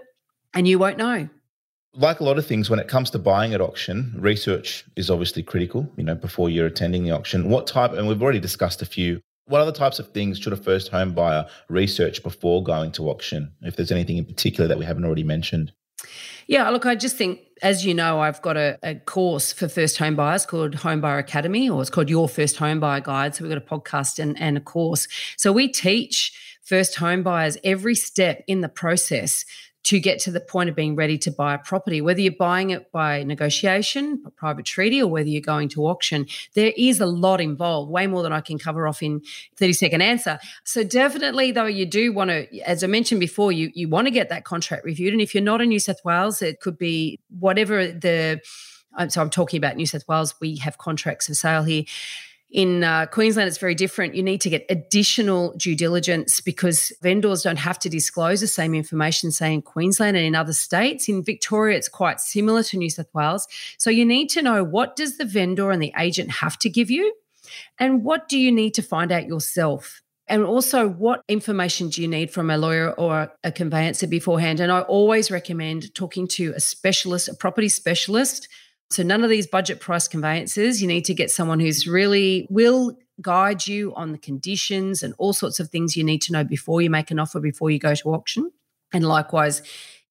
and 0.54 0.68
you 0.68 0.78
won't 0.78 1.00
know. 1.00 1.28
Like 1.96 2.20
a 2.20 2.24
lot 2.24 2.38
of 2.38 2.46
things, 2.46 2.70
when 2.70 2.80
it 2.80 2.88
comes 2.88 3.12
to 3.12 3.20
buying 3.20 3.54
at 3.54 3.62
auction, 3.62 4.16
research 4.18 4.84
is 4.96 5.10
obviously 5.10 5.44
critical, 5.44 5.88
you 5.96 6.04
know, 6.04 6.16
before 6.16 6.50
you're 6.50 6.66
attending 6.66 7.04
the 7.04 7.12
auction. 7.12 7.50
What 7.50 7.68
type, 7.68 7.94
and 7.94 8.08
we've 8.08 8.22
already 8.22 8.40
discussed 8.40 8.82
a 8.82 8.86
few 8.86 9.22
what 9.46 9.62
other 9.62 9.72
types 9.72 10.00
of 10.00 10.08
things 10.10 10.40
should 10.40 10.54
a 10.54 10.58
first 10.58 10.90
home 10.90 11.14
buyer 11.14 11.46
research 11.70 12.24
before 12.24 12.64
going 12.64 12.92
to 12.94 13.10
auction? 13.10 13.52
If 13.62 13.76
there's 13.76 13.92
anything 13.92 14.18
in 14.18 14.26
particular 14.26 14.68
that 14.68 14.78
we 14.78 14.86
haven't 14.86 15.06
already 15.06 15.24
mentioned. 15.24 15.74
Yeah, 16.48 16.70
look, 16.70 16.86
I 16.86 16.96
just 16.96 17.16
think, 17.16 17.40
as 17.62 17.86
you 17.86 17.94
know, 17.94 18.20
I've 18.20 18.42
got 18.42 18.58
a, 18.58 18.78
a, 18.84 18.96
course 18.96 19.54
for 19.54 19.70
first 19.70 19.98
home 19.98 20.16
buyers 20.16 20.46
called 20.46 20.76
Home 20.76 21.00
Buyer 21.00 21.18
Academy, 21.18 21.70
or 21.70 21.80
it's 21.82 21.90
called 21.90 22.10
Your 22.10 22.28
First 22.28 22.58
Home 22.58 22.82
Buyer 22.82 23.00
Guide. 23.00 23.36
So 23.36 23.44
we've 23.44 23.54
got 23.54 23.58
a 23.58 23.80
podcast 23.80 24.20
and, 24.20 24.40
and 24.42 24.58
a 24.58 24.62
course. 24.62 25.08
So 25.38 25.54
we 25.54 25.70
teach 25.70 26.34
first 26.62 26.96
home 26.96 27.24
buyers 27.24 27.58
every 27.64 27.96
step 27.96 28.44
in 28.48 28.62
the 28.62 28.70
process 28.70 29.46
to 29.84 30.00
get 30.00 30.20
to 30.20 30.32
the 30.32 30.40
point 30.40 30.70
of 30.70 30.76
being 30.76 30.96
ready 30.96 31.18
to 31.18 31.32
buy 31.32 31.54
a 31.54 31.58
property, 31.58 32.02
whether 32.02 32.22
you're 32.22 32.32
buying 32.32 32.70
it 32.70 32.92
by 32.92 33.24
negotiation, 33.24 34.24
a 34.26 34.32
private 34.32 34.66
treaty, 34.66 35.02
or 35.02 35.08
whether 35.08 35.28
you're 35.28 35.42
going 35.42 35.68
to 35.70 35.86
auction. 35.86 36.26
There 36.54 36.72
is 36.78 37.00
a 37.00 37.06
lot 37.06 37.42
involved, 37.42 37.92
way 37.92 38.08
more 38.08 38.24
than 38.24 38.32
I 38.32 38.42
can 38.42 38.58
cover 38.58 38.88
off 38.88 39.04
in 39.04 39.22
30 39.58 39.74
second 39.74 40.02
answer. 40.02 40.40
So 40.64 40.84
definitely 40.84 41.52
though, 41.52 41.66
you 41.66 41.86
do 41.86 42.14
want 42.14 42.30
to, 42.30 42.60
as 42.62 42.84
I 42.84 42.88
mentioned 42.88 43.20
before, 43.20 43.52
you, 43.52 43.72
you 43.74 43.90
want 43.90 44.08
to 44.08 44.12
get 44.12 44.30
that 44.30 44.46
contract 44.46 44.86
reviewed. 44.86 45.14
And 45.14 45.22
if 45.22 45.36
you're 45.36 45.44
not 45.44 45.62
in 45.62 45.70
New 45.70 45.80
South 45.80 46.04
Wales, 46.06 46.42
it 46.42 46.62
could 46.62 46.78
be 46.78 47.20
whatever 47.40 47.88
the, 47.88 48.40
so 49.10 49.22
I'm 49.22 49.30
talking 49.30 49.58
about 49.58 49.76
New 49.76 49.86
South 49.86 50.08
Wales, 50.08 50.36
we 50.40 50.58
have 50.58 50.78
contracts 50.78 51.28
for 51.28 51.34
sale 51.34 51.64
here 51.64 51.84
in 52.54 52.84
uh, 52.84 53.08
Queensland, 53.08 53.48
it's 53.48 53.58
very 53.58 53.74
different. 53.74 54.14
You 54.14 54.22
need 54.22 54.40
to 54.42 54.50
get 54.50 54.64
additional 54.70 55.54
due 55.58 55.76
diligence 55.76 56.40
because 56.40 56.94
vendors 57.02 57.42
don't 57.42 57.58
have 57.58 57.80
to 57.80 57.90
disclose 57.90 58.42
the 58.42 58.48
same 58.48 58.76
information, 58.76 59.32
say 59.32 59.52
in 59.52 59.64
Queensland 59.64 60.16
and 60.16 60.24
in 60.24 60.36
other 60.36 60.54
states. 60.54 61.10
In 61.10 61.24
Victoria, 61.24 61.76
it's 61.76 61.90
quite 61.90 62.22
similar 62.22 62.62
to 62.62 62.78
New 62.78 62.92
South 62.92 63.12
Wales. 63.12 63.48
So 63.80 63.90
you 63.90 64.06
need 64.06 64.30
to 64.30 64.44
know 64.44 64.64
what 64.64 64.96
does 64.96 65.18
the 65.18 65.26
vendor 65.26 65.72
and 65.72 65.82
the 65.82 65.94
agent 65.98 66.30
have 66.30 66.60
to 66.60 66.70
give 66.70 66.92
you, 66.92 67.16
and 67.80 68.04
what 68.04 68.30
do 68.30 68.38
you 68.38 68.52
need 68.52 68.76
to 68.76 68.84
find 68.84 69.12
out 69.12 69.26
yourself. 69.26 70.04
And 70.28 70.44
also, 70.44 70.88
what 70.88 71.24
information 71.28 71.90
do 71.90 72.04
you 72.04 72.08
need 72.08 72.32
from 72.32 72.52
a 72.52 72.58
lawyer 72.58 72.92
or 72.92 73.32
a 73.44 73.52
conveyancer 73.52 74.08
beforehand? 74.08 74.60
And 74.60 74.72
I 74.72 74.82
always 74.82 75.32
recommend 75.32 75.94
talking 75.96 76.28
to 76.30 76.54
a 76.56 76.60
specialist, 76.60 77.30
a 77.30 77.34
property 77.34 77.68
specialist 77.68 78.48
so 78.94 79.04
none 79.04 79.24
of 79.24 79.30
these 79.30 79.48
budget 79.48 79.80
price 79.80 80.08
conveyancers. 80.08 80.82
You 80.82 80.88
need 80.88 81.06
to 81.06 81.14
get 81.14 81.32
someone 81.32 81.60
who's 81.60 81.88
really 81.88 82.48
will 82.50 82.98
guide 83.22 83.68
you 83.68 83.94
on 83.96 84.12
the 84.12 84.18
conditions 84.18 85.04
and 85.04 85.14
all 85.18 85.34
sorts 85.34 85.60
of 85.60 85.70
things 85.70 85.96
you 85.96 86.04
need 86.04 86.22
to 86.24 86.32
know 86.32 86.44
before 86.44 86.82
you 86.82 86.90
make 86.90 87.12
an 87.12 87.20
offer, 87.20 87.40
before 87.40 87.70
you 87.70 87.80
go 87.80 87.96
to 87.96 88.14
auction. 88.14 88.52
And 88.92 89.06
likewise, 89.06 89.62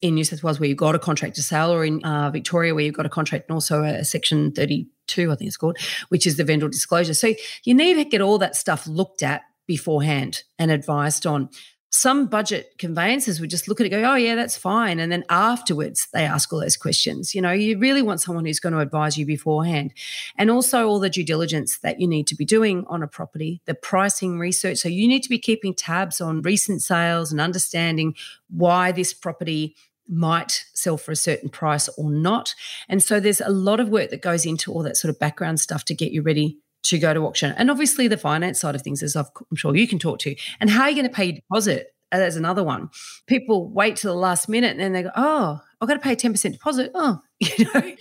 in 0.01 0.14
New 0.14 0.25
South 0.25 0.42
Wales, 0.42 0.59
where 0.59 0.68
you've 0.68 0.79
got 0.79 0.97
a 0.97 0.99
contract 0.99 1.37
to 1.37 1.42
sell, 1.42 1.73
or 1.73 1.85
in 1.85 2.05
uh, 2.05 2.31
Victoria, 2.31 2.75
where 2.75 2.85
you've 2.85 2.95
got 2.95 3.07
a 3.07 3.11
contract 3.11 3.49
and 3.49 3.55
also 3.55 3.85
a 3.85 4.05
Section 4.05 4.51
32, 4.53 5.31
I 5.31 5.37
think 5.37 5.49
it's 5.49 5.57
called, 5.57 5.79
which 6.09 6.27
is 6.27 6.37
the 6.37 6.45
vendor 6.45 6.68
disclosure. 6.68 7.14
So 7.14 7.35
you 7.64 7.75
need 7.75 7.95
to 7.95 8.05
get 8.05 8.21
all 8.21 8.38
that 8.38 8.57
stuff 8.57 8.87
looked 8.87 9.23
at 9.23 9.42
beforehand 9.66 10.42
and 10.59 10.71
advised 10.71 11.25
on 11.25 11.49
some 11.94 12.24
budget 12.24 12.78
conveyancers 12.78 13.38
would 13.38 13.50
just 13.50 13.68
look 13.68 13.78
at 13.78 13.87
it 13.87 13.90
go, 13.90 14.02
oh, 14.02 14.14
yeah, 14.14 14.35
that's 14.35 14.57
fine. 14.57 14.98
And 14.98 15.12
then 15.12 15.24
afterwards, 15.28 16.09
they 16.14 16.24
ask 16.24 16.50
all 16.50 16.61
those 16.61 16.76
questions. 16.76 17.35
You 17.35 17.42
know, 17.42 17.52
you 17.52 17.78
really 17.78 18.00
want 18.00 18.22
someone 18.22 18.46
who's 18.46 18.61
going 18.61 18.72
to 18.72 18.78
advise 18.78 19.18
you 19.18 19.26
beforehand. 19.26 19.92
And 20.38 20.50
also 20.50 20.88
all 20.88 20.98
the 20.98 21.11
due 21.11 21.24
diligence 21.24 21.78
that 21.81 22.00
you 22.00 22.09
need 22.09 22.26
to 22.28 22.35
be 22.35 22.46
doing 22.46 22.87
on 22.88 23.02
a 23.02 23.07
property, 23.07 23.61
the 23.66 23.74
pricing 23.74 24.38
research. 24.38 24.78
So 24.78 24.88
you 24.88 25.07
need 25.07 25.22
to 25.22 25.28
be 25.28 25.38
keeping 25.38 25.74
tabs 25.74 26.18
on 26.18 26.40
recent 26.40 26.81
sales 26.81 27.31
and 27.31 27.42
understanding 27.42 28.14
why 28.48 28.90
this 28.90 29.12
property 29.12 29.76
might 30.09 30.64
sell 30.72 30.96
for 30.96 31.12
a 31.12 31.16
certain 31.16 31.50
price 31.50 31.88
or 31.90 32.11
not. 32.11 32.55
And 32.88 33.02
so 33.02 33.20
there's 33.20 33.42
a 33.42 33.50
lot 33.50 33.81
of 33.81 33.90
work 33.90 34.09
that 34.11 34.22
goes 34.22 34.46
into 34.46 34.72
all 34.72 34.83
that 34.85 34.96
sort 34.96 35.11
of 35.11 35.18
background 35.18 35.61
stuff 35.61 35.85
to 35.85 35.94
get 35.94 36.11
you 36.11 36.22
ready 36.22 36.59
to 36.85 36.99
go 36.99 37.14
to 37.14 37.27
auction. 37.27 37.55
And 37.57 37.71
obviously, 37.71 38.09
the 38.09 38.16
finance 38.16 38.61
side 38.61 38.75
of 38.75 38.83
things, 38.83 39.03
as 39.03 39.16
I'm 39.16 39.27
sure 39.55 39.75
you 39.77 39.88
can 39.88 39.99
talk 39.99 40.18
to, 40.21 40.35
and 40.61 40.71
how 40.71 40.83
are 40.83 40.90
you 40.90 40.97
going 40.97 41.09
to 41.09 41.14
pay 41.14 41.27
your 41.27 41.37
deposit? 41.37 41.95
Uh, 42.11 42.18
there's 42.18 42.37
another 42.37 42.62
one. 42.62 42.90
People 43.27 43.71
wait 43.71 43.97
till 43.97 44.12
the 44.12 44.21
last 44.21 44.49
minute 44.49 44.73
and 44.73 44.81
then 44.81 44.92
they 44.92 45.03
go, 45.03 45.11
oh, 45.16 45.61
I've 45.81 45.88
got 45.88 45.95
to 45.95 46.01
pay 46.01 46.14
10% 46.14 46.53
deposit. 46.53 46.90
Oh, 46.95 47.21
you 47.40 47.64
know. 47.73 47.95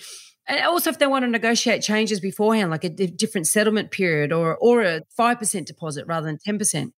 And 0.47 0.65
also, 0.65 0.89
if 0.89 0.99
they 0.99 1.07
want 1.07 1.23
to 1.23 1.29
negotiate 1.29 1.81
changes 1.81 2.19
beforehand, 2.19 2.71
like 2.71 2.83
a 2.83 2.89
different 2.89 3.47
settlement 3.47 3.91
period 3.91 4.33
or 4.33 4.57
or 4.57 4.81
a 4.81 5.01
five 5.15 5.39
percent 5.39 5.67
deposit 5.67 6.05
rather 6.07 6.25
than 6.25 6.39
ten 6.39 6.57
percent. 6.57 6.93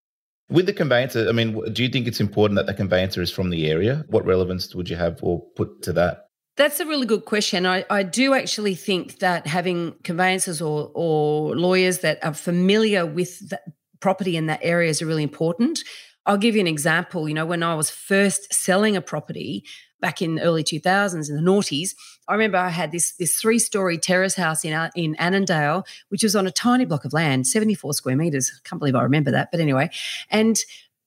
With 0.49 0.65
the 0.65 0.73
conveyancer, 0.73 1.27
I 1.27 1.33
mean, 1.33 1.61
do 1.73 1.83
you 1.83 1.89
think 1.89 2.07
it's 2.07 2.19
important 2.19 2.57
that 2.57 2.67
the 2.67 2.73
conveyancer 2.73 3.21
is 3.21 3.31
from 3.31 3.49
the 3.49 3.69
area? 3.69 4.05
What 4.07 4.25
relevance 4.25 4.73
would 4.73 4.89
you 4.89 4.95
have 4.95 5.19
or 5.21 5.43
put 5.55 5.81
to 5.83 5.93
that? 5.93 6.29
That's 6.55 6.79
a 6.79 6.85
really 6.85 7.07
good 7.07 7.25
question. 7.25 7.65
I, 7.65 7.83
I 7.89 8.03
do 8.03 8.33
actually 8.33 8.75
think 8.75 9.19
that 9.19 9.47
having 9.47 9.95
conveyancers 10.03 10.61
or, 10.61 10.91
or 10.93 11.55
lawyers 11.55 11.99
that 11.99 12.23
are 12.23 12.33
familiar 12.33 13.05
with 13.05 13.53
property 13.99 14.37
in 14.37 14.45
that 14.47 14.59
area 14.61 14.89
is 14.89 15.01
really 15.01 15.23
important. 15.23 15.79
I'll 16.25 16.37
give 16.37 16.55
you 16.55 16.61
an 16.61 16.67
example. 16.67 17.27
You 17.27 17.33
know, 17.33 17.45
when 17.45 17.63
I 17.63 17.73
was 17.73 17.89
first 17.89 18.53
selling 18.53 18.95
a 18.95 19.01
property 19.01 19.63
back 19.99 20.21
in 20.21 20.35
the 20.35 20.43
early 20.43 20.63
2000s 20.63 21.29
in 21.29 21.35
the 21.35 21.41
noughties, 21.41 21.95
I 22.27 22.33
remember 22.33 22.57
I 22.57 22.69
had 22.69 22.91
this 22.91 23.13
this 23.13 23.39
three 23.39 23.59
story 23.59 23.97
terrace 23.97 24.35
house 24.35 24.63
in 24.63 24.73
uh, 24.73 24.89
in 24.95 25.15
Annandale, 25.15 25.85
which 26.09 26.23
was 26.23 26.35
on 26.35 26.47
a 26.47 26.51
tiny 26.51 26.85
block 26.85 27.03
of 27.03 27.13
land, 27.13 27.47
74 27.47 27.93
square 27.93 28.15
meters. 28.15 28.51
I 28.53 28.67
can't 28.67 28.79
believe 28.79 28.95
I 28.95 29.03
remember 29.03 29.31
that, 29.31 29.49
but 29.51 29.59
anyway, 29.59 29.89
and 30.29 30.57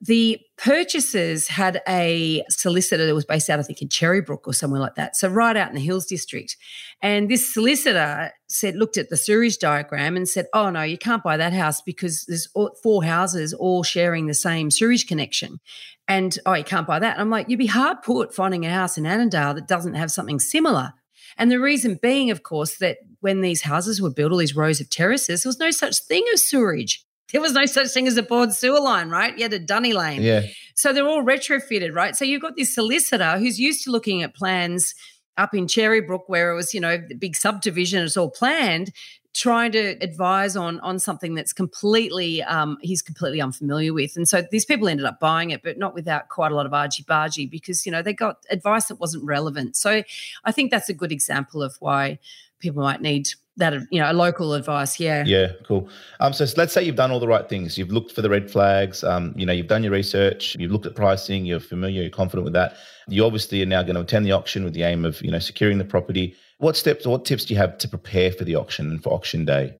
the 0.01 0.39
purchasers 0.59 1.49
had 1.49 1.81
a 1.89 2.43
solicitor 2.51 3.07
that 3.07 3.15
was 3.15 3.25
based 3.25 3.49
out, 3.49 3.59
I 3.59 3.63
think, 3.63 3.81
in 3.81 3.89
Cherrybrook 3.89 4.47
or 4.47 4.53
somewhere 4.53 4.81
like 4.81 4.97
that. 4.97 5.17
So 5.17 5.29
right 5.29 5.57
out 5.57 5.69
in 5.69 5.75
the 5.75 5.81
Hills 5.81 6.07
District. 6.07 6.55
And 7.01 7.31
this 7.31 7.53
solicitor 7.53 8.33
said, 8.47 8.77
looked 8.77 8.99
at 8.99 9.09
the 9.09 9.17
sewerage 9.17 9.59
diagram 9.59 10.17
and 10.17 10.29
said, 10.29 10.47
oh 10.53 10.71
no, 10.71 10.83
you 10.83 10.99
can't 10.99 11.23
buy 11.23 11.39
that 11.39 11.55
house 11.55 11.81
because 11.81 12.25
there's 12.29 12.49
four 12.83 13.05
houses 13.05 13.55
all 13.55 13.83
sharing 13.83 14.27
the 14.27 14.35
same 14.35 14.71
sewage 14.71 15.07
connection. 15.07 15.61
And 16.09 16.39
oh, 16.45 16.55
you 16.55 16.65
can't 16.65 16.87
buy 16.87 16.99
that. 16.99 17.15
And 17.15 17.23
I'm 17.23 17.31
like, 17.31 17.49
you'd 17.49 17.59
be 17.59 17.67
hard 17.67 18.03
put 18.03 18.35
finding 18.35 18.67
a 18.67 18.71
house 18.71 18.99
in 18.99 19.07
Annandale 19.07 19.55
that 19.55 19.67
doesn't 19.67 19.95
have 19.95 20.13
something 20.13 20.39
similar. 20.39 20.93
And 21.39 21.51
the 21.51 21.61
reason 21.61 21.99
being, 22.01 22.31
of 22.31 22.43
course, 22.43 22.79
that 22.79 22.99
when 23.21 23.41
these 23.41 23.63
houses 23.63 24.01
were 24.01 24.11
built, 24.11 24.33
all 24.33 24.39
these 24.39 24.57
rows 24.57 24.81
of 24.81 24.91
terraces, 24.91 25.43
there 25.43 25.49
was 25.49 25.59
no 25.59 25.71
such 25.71 25.99
thing 26.01 26.25
as 26.33 26.47
sewerage. 26.47 27.06
There 27.33 27.41
was 27.41 27.53
no 27.53 27.67
such 27.67 27.89
thing 27.89 28.07
as 28.07 28.17
a 28.17 28.23
board 28.23 28.53
sewer 28.53 28.81
line, 28.81 29.09
right? 29.09 29.37
You 29.37 29.45
had 29.45 29.53
a 29.53 29.59
dunny 29.59 29.93
lane. 29.93 30.23
Yeah. 30.23 30.43
So 30.75 30.93
they're 30.93 31.09
all 31.09 31.25
retrofitted, 31.25 31.95
right? 31.95 32.15
So 32.15 32.25
you've 32.25 32.43
got 32.43 32.57
this 32.57 32.75
solicitor 32.75 33.39
who's 33.39 33.59
used 33.59 33.85
to 33.85 33.91
looking 33.91 34.23
at 34.23 34.35
plans 34.35 34.95
up 35.37 35.55
in 35.55 35.67
Cherrybrook 35.67 36.25
where 36.29 36.51
it 36.51 36.55
was, 36.55 36.73
you 36.73 36.81
know, 36.81 36.97
the 36.97 37.15
big 37.15 37.37
subdivision, 37.37 38.03
it's 38.05 38.17
all 38.17 38.31
planned, 38.31 38.93
trying 39.35 39.71
to 39.71 39.97
advise 40.01 40.57
on 40.57 40.81
on 40.81 40.99
something 40.99 41.35
that's 41.35 41.53
completely 41.53 42.43
um, 42.45 42.79
he's 42.81 43.03
completely 43.03 43.41
unfamiliar 43.41 43.93
with. 43.93 44.17
And 44.17 44.27
so 44.27 44.43
these 44.51 44.65
people 44.65 44.89
ended 44.89 45.05
up 45.05 45.21
buying 45.21 45.51
it, 45.51 45.63
but 45.63 45.77
not 45.79 45.95
without 45.95 46.29
quite 46.29 46.53
a 46.53 46.55
lot 46.55 46.65
of 46.65 46.73
argy 46.73 47.03
bargy 47.03 47.49
because, 47.51 47.85
you 47.85 47.93
know, 47.93 48.01
they 48.01 48.15
got 48.15 48.45
advice 48.51 48.87
that 48.87 48.99
wasn't 48.99 49.25
relevant. 49.25 49.77
So 49.77 50.03
I 50.45 50.53
think 50.53 50.71
that's 50.71 50.89
a 50.89 50.95
good 50.95 51.13
example 51.13 51.63
of 51.63 51.77
why 51.81 52.19
people 52.61 52.83
might 52.83 53.01
need 53.01 53.29
that 53.59 53.73
you 53.91 54.01
know 54.01 54.11
a 54.11 54.13
local 54.13 54.55
advice. 54.55 55.01
Yeah. 55.01 55.25
Yeah 55.27 55.53
cool. 55.65 55.89
Um 56.21 56.33
so 56.33 56.47
let's 56.57 56.73
say 56.73 56.83
you've 56.83 56.97
done 56.97 57.11
all 57.11 57.21
the 57.21 57.29
right 57.29 57.49
things. 57.49 57.79
You've 57.79 57.91
looked 57.91 58.13
for 58.13 58.23
the 58.23 58.31
red 58.31 58.51
flags. 58.51 59.03
Um 59.03 59.33
you 59.37 59.47
know 59.47 59.53
you've 59.53 59.69
done 59.69 59.83
your 59.83 59.93
research. 59.93 60.57
You've 60.59 60.71
looked 60.71 60.87
at 60.87 60.95
pricing. 60.95 61.47
You're 61.47 61.61
familiar 61.61 62.03
you're 62.03 62.11
confident 62.11 62.45
with 62.45 62.55
that. 62.55 62.77
You 63.09 63.25
obviously 63.25 63.63
are 63.63 63.67
now 63.67 63.83
going 63.83 63.95
to 63.95 64.01
attend 64.03 64.27
the 64.27 64.33
auction 64.33 64.65
with 64.65 64.75
the 64.75 64.83
aim 64.83 65.05
of 65.05 65.23
you 65.23 65.31
know 65.31 65.39
securing 65.39 65.79
the 65.79 65.85
property. 65.85 66.35
What 66.59 66.77
steps 66.77 67.07
or 67.07 67.11
what 67.11 67.25
tips 67.25 67.45
do 67.45 67.55
you 67.55 67.61
have 67.61 67.79
to 67.79 67.89
prepare 67.89 68.33
for 68.33 68.45
the 68.45 68.57
auction 68.57 68.91
and 68.91 69.03
for 69.03 69.13
auction 69.13 69.45
day? 69.45 69.77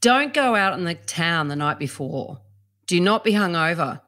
Don't 0.00 0.34
go 0.34 0.54
out 0.54 0.78
in 0.78 0.84
the 0.84 0.94
town 0.94 1.48
the 1.48 1.56
night 1.56 1.78
before. 1.78 2.38
Do 2.86 3.00
not 3.00 3.24
be 3.24 3.32
hungover. 3.32 4.00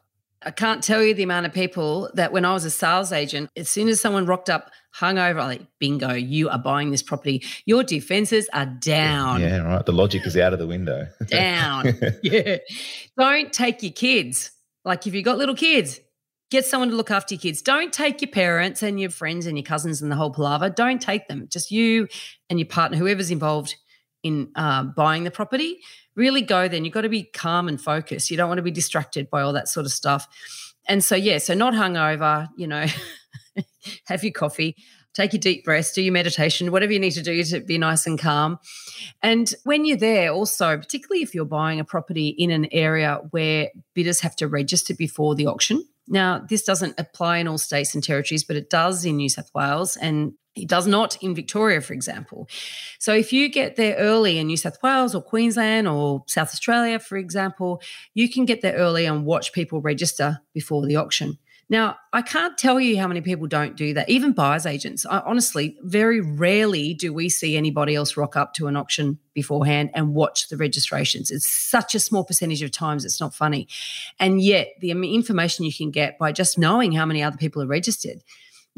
I 0.42 0.52
can't 0.52 0.84
tell 0.84 1.02
you 1.02 1.14
the 1.14 1.24
amount 1.24 1.46
of 1.46 1.52
people 1.52 2.10
that 2.14 2.32
when 2.32 2.44
I 2.44 2.52
was 2.52 2.64
a 2.64 2.70
sales 2.70 3.10
agent, 3.10 3.50
as 3.56 3.68
soon 3.68 3.88
as 3.88 4.00
someone 4.00 4.24
rocked 4.24 4.48
up 4.48 4.70
hungover, 4.98 5.38
like, 5.38 5.62
bingo, 5.78 6.12
you 6.12 6.48
are 6.48 6.58
buying 6.58 6.90
this 6.90 7.02
property. 7.02 7.44
Your 7.64 7.82
defenses 7.82 8.48
are 8.52 8.66
down. 8.66 9.40
Yeah, 9.40 9.58
right. 9.58 9.84
The 9.84 9.92
logic 9.92 10.26
is 10.26 10.36
out 10.36 10.52
of 10.52 10.58
the 10.58 10.66
window. 10.66 11.08
down. 11.26 11.94
yeah. 12.22 12.58
Don't 13.16 13.52
take 13.52 13.82
your 13.82 13.92
kids. 13.92 14.50
Like 14.84 15.06
if 15.06 15.14
you've 15.14 15.24
got 15.24 15.38
little 15.38 15.54
kids, 15.54 16.00
get 16.50 16.64
someone 16.64 16.90
to 16.90 16.96
look 16.96 17.10
after 17.10 17.34
your 17.34 17.40
kids. 17.40 17.62
Don't 17.62 17.92
take 17.92 18.20
your 18.22 18.30
parents 18.30 18.82
and 18.82 18.98
your 19.00 19.10
friends 19.10 19.46
and 19.46 19.56
your 19.56 19.64
cousins 19.64 20.02
and 20.02 20.10
the 20.10 20.16
whole 20.16 20.32
palaver. 20.32 20.70
Don't 20.70 21.00
take 21.00 21.28
them. 21.28 21.46
Just 21.50 21.70
you 21.70 22.08
and 22.48 22.58
your 22.58 22.66
partner, 22.66 22.96
whoever's 22.96 23.30
involved 23.30 23.76
in 24.22 24.50
uh, 24.56 24.82
buying 24.82 25.24
the 25.24 25.30
property 25.30 25.80
really 26.18 26.42
go 26.42 26.68
then. 26.68 26.84
You've 26.84 26.92
got 26.92 27.02
to 27.02 27.08
be 27.08 27.22
calm 27.22 27.68
and 27.68 27.80
focused. 27.80 28.30
You 28.30 28.36
don't 28.36 28.48
want 28.48 28.58
to 28.58 28.62
be 28.62 28.72
distracted 28.72 29.30
by 29.30 29.40
all 29.40 29.54
that 29.54 29.68
sort 29.68 29.86
of 29.86 29.92
stuff. 29.92 30.28
And 30.86 31.02
so, 31.02 31.14
yeah, 31.14 31.38
so 31.38 31.54
not 31.54 31.72
hungover, 31.74 32.48
you 32.56 32.66
know, 32.66 32.86
have 34.06 34.22
your 34.24 34.32
coffee, 34.32 34.76
take 35.14 35.32
your 35.32 35.40
deep 35.40 35.64
breaths, 35.64 35.92
do 35.92 36.02
your 36.02 36.12
meditation, 36.12 36.70
whatever 36.70 36.92
you 36.92 37.00
need 37.00 37.12
to 37.12 37.22
do 37.22 37.42
to 37.42 37.60
be 37.60 37.78
nice 37.78 38.06
and 38.06 38.18
calm. 38.18 38.58
And 39.22 39.52
when 39.64 39.84
you're 39.84 39.96
there, 39.96 40.30
also, 40.30 40.76
particularly 40.76 41.22
if 41.22 41.34
you're 41.34 41.44
buying 41.44 41.80
a 41.80 41.84
property 41.84 42.28
in 42.28 42.50
an 42.50 42.68
area 42.72 43.20
where 43.30 43.70
bidders 43.94 44.20
have 44.20 44.36
to 44.36 44.48
register 44.48 44.94
before 44.94 45.34
the 45.34 45.46
auction. 45.46 45.84
Now, 46.06 46.38
this 46.48 46.64
doesn't 46.64 46.98
apply 46.98 47.38
in 47.38 47.48
all 47.48 47.58
states 47.58 47.94
and 47.94 48.02
territories, 48.02 48.44
but 48.44 48.56
it 48.56 48.70
does 48.70 49.04
in 49.04 49.16
New 49.16 49.28
South 49.28 49.50
Wales 49.54 49.96
and 49.96 50.32
it 50.54 50.68
does 50.68 50.86
not 50.86 51.22
in 51.22 51.34
Victoria, 51.34 51.80
for 51.80 51.92
example. 51.92 52.48
So 52.98 53.12
if 53.12 53.32
you 53.32 53.48
get 53.48 53.76
there 53.76 53.96
early 53.96 54.38
in 54.38 54.46
New 54.48 54.56
South 54.56 54.78
Wales 54.82 55.14
or 55.14 55.22
Queensland 55.22 55.86
or 55.86 56.24
South 56.26 56.48
Australia, 56.48 56.98
for 56.98 57.16
example, 57.16 57.80
you 58.14 58.28
can 58.28 58.44
get 58.44 58.62
there 58.62 58.74
early 58.74 59.06
and 59.06 59.24
watch 59.24 59.52
people 59.52 59.80
register 59.80 60.40
before 60.52 60.84
the 60.86 60.96
auction. 60.96 61.38
Now, 61.70 61.96
I 62.14 62.22
can't 62.22 62.56
tell 62.56 62.80
you 62.80 62.98
how 62.98 63.06
many 63.06 63.20
people 63.20 63.46
don't 63.46 63.76
do 63.76 63.92
that, 63.94 64.08
even 64.08 64.32
buyer's 64.32 64.64
agents. 64.64 65.04
I, 65.04 65.18
honestly, 65.20 65.76
very 65.82 66.20
rarely 66.20 66.94
do 66.94 67.12
we 67.12 67.28
see 67.28 67.56
anybody 67.56 67.94
else 67.94 68.16
rock 68.16 68.36
up 68.36 68.54
to 68.54 68.68
an 68.68 68.76
auction 68.76 69.18
beforehand 69.34 69.90
and 69.94 70.14
watch 70.14 70.48
the 70.48 70.56
registrations. 70.56 71.30
It's 71.30 71.50
such 71.50 71.94
a 71.94 72.00
small 72.00 72.24
percentage 72.24 72.62
of 72.62 72.70
times, 72.70 73.04
it's 73.04 73.20
not 73.20 73.34
funny. 73.34 73.68
And 74.18 74.40
yet, 74.40 74.68
the 74.80 74.90
information 74.92 75.66
you 75.66 75.72
can 75.72 75.90
get 75.90 76.18
by 76.18 76.32
just 76.32 76.58
knowing 76.58 76.92
how 76.92 77.04
many 77.04 77.22
other 77.22 77.36
people 77.36 77.62
are 77.62 77.66
registered 77.66 78.22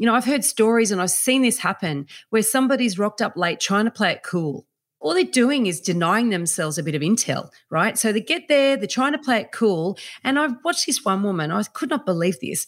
you 0.01 0.07
know, 0.07 0.15
I've 0.15 0.25
heard 0.25 0.43
stories 0.43 0.89
and 0.89 0.99
I've 0.99 1.11
seen 1.11 1.43
this 1.43 1.59
happen 1.59 2.07
where 2.31 2.41
somebody's 2.41 2.97
rocked 2.97 3.21
up 3.21 3.37
late 3.37 3.59
trying 3.59 3.85
to 3.85 3.91
play 3.91 4.11
it 4.11 4.23
cool. 4.23 4.65
All 5.01 5.15
they're 5.15 5.23
doing 5.23 5.65
is 5.65 5.81
denying 5.81 6.29
themselves 6.29 6.77
a 6.77 6.83
bit 6.83 6.95
of 6.95 7.01
intel, 7.01 7.49
right? 7.69 7.97
So 7.97 8.13
they 8.13 8.21
get 8.21 8.47
there, 8.47 8.77
they're 8.77 8.87
trying 8.87 9.13
to 9.13 9.17
play 9.17 9.41
it 9.41 9.51
cool. 9.51 9.97
And 10.23 10.37
I've 10.37 10.55
watched 10.63 10.85
this 10.85 11.03
one 11.03 11.23
woman, 11.23 11.51
I 11.51 11.63
could 11.63 11.89
not 11.89 12.05
believe 12.05 12.39
this. 12.39 12.67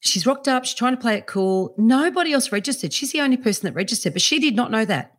She's 0.00 0.26
rocked 0.26 0.46
up, 0.46 0.64
she's 0.64 0.74
trying 0.74 0.94
to 0.94 1.00
play 1.00 1.16
it 1.16 1.26
cool. 1.26 1.74
Nobody 1.76 2.32
else 2.32 2.52
registered. 2.52 2.92
She's 2.92 3.12
the 3.12 3.20
only 3.20 3.36
person 3.36 3.66
that 3.66 3.74
registered, 3.74 4.12
but 4.12 4.22
she 4.22 4.38
did 4.38 4.54
not 4.54 4.70
know 4.70 4.84
that. 4.84 5.18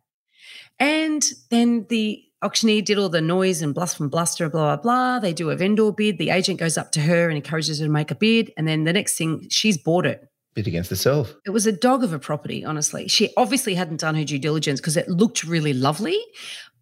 And 0.78 1.22
then 1.50 1.86
the 1.90 2.24
auctioneer 2.42 2.82
did 2.82 2.98
all 2.98 3.08
the 3.08 3.20
noise 3.20 3.62
and 3.62 3.74
bluster 3.74 4.04
and 4.04 4.10
bluster, 4.10 4.48
blah, 4.48 4.76
blah, 4.76 4.82
blah. 4.82 5.18
They 5.18 5.32
do 5.32 5.50
a 5.50 5.56
vendor 5.56 5.92
bid. 5.92 6.18
The 6.18 6.30
agent 6.30 6.60
goes 6.60 6.78
up 6.78 6.92
to 6.92 7.00
her 7.00 7.28
and 7.28 7.36
encourages 7.36 7.80
her 7.80 7.86
to 7.86 7.90
make 7.90 8.10
a 8.10 8.14
bid. 8.14 8.52
And 8.56 8.66
then 8.66 8.84
the 8.84 8.92
next 8.92 9.18
thing, 9.18 9.48
she's 9.50 9.76
bought 9.76 10.06
it 10.06 10.27
bid 10.58 10.66
against 10.66 10.90
herself. 10.90 11.36
It 11.46 11.50
was 11.50 11.68
a 11.68 11.72
dog 11.72 12.02
of 12.02 12.12
a 12.12 12.18
property, 12.18 12.64
honestly. 12.64 13.06
She 13.06 13.32
obviously 13.36 13.74
hadn't 13.74 14.00
done 14.00 14.16
her 14.16 14.24
due 14.24 14.40
diligence 14.40 14.80
because 14.80 14.96
it 14.96 15.08
looked 15.08 15.44
really 15.44 15.72
lovely. 15.72 16.18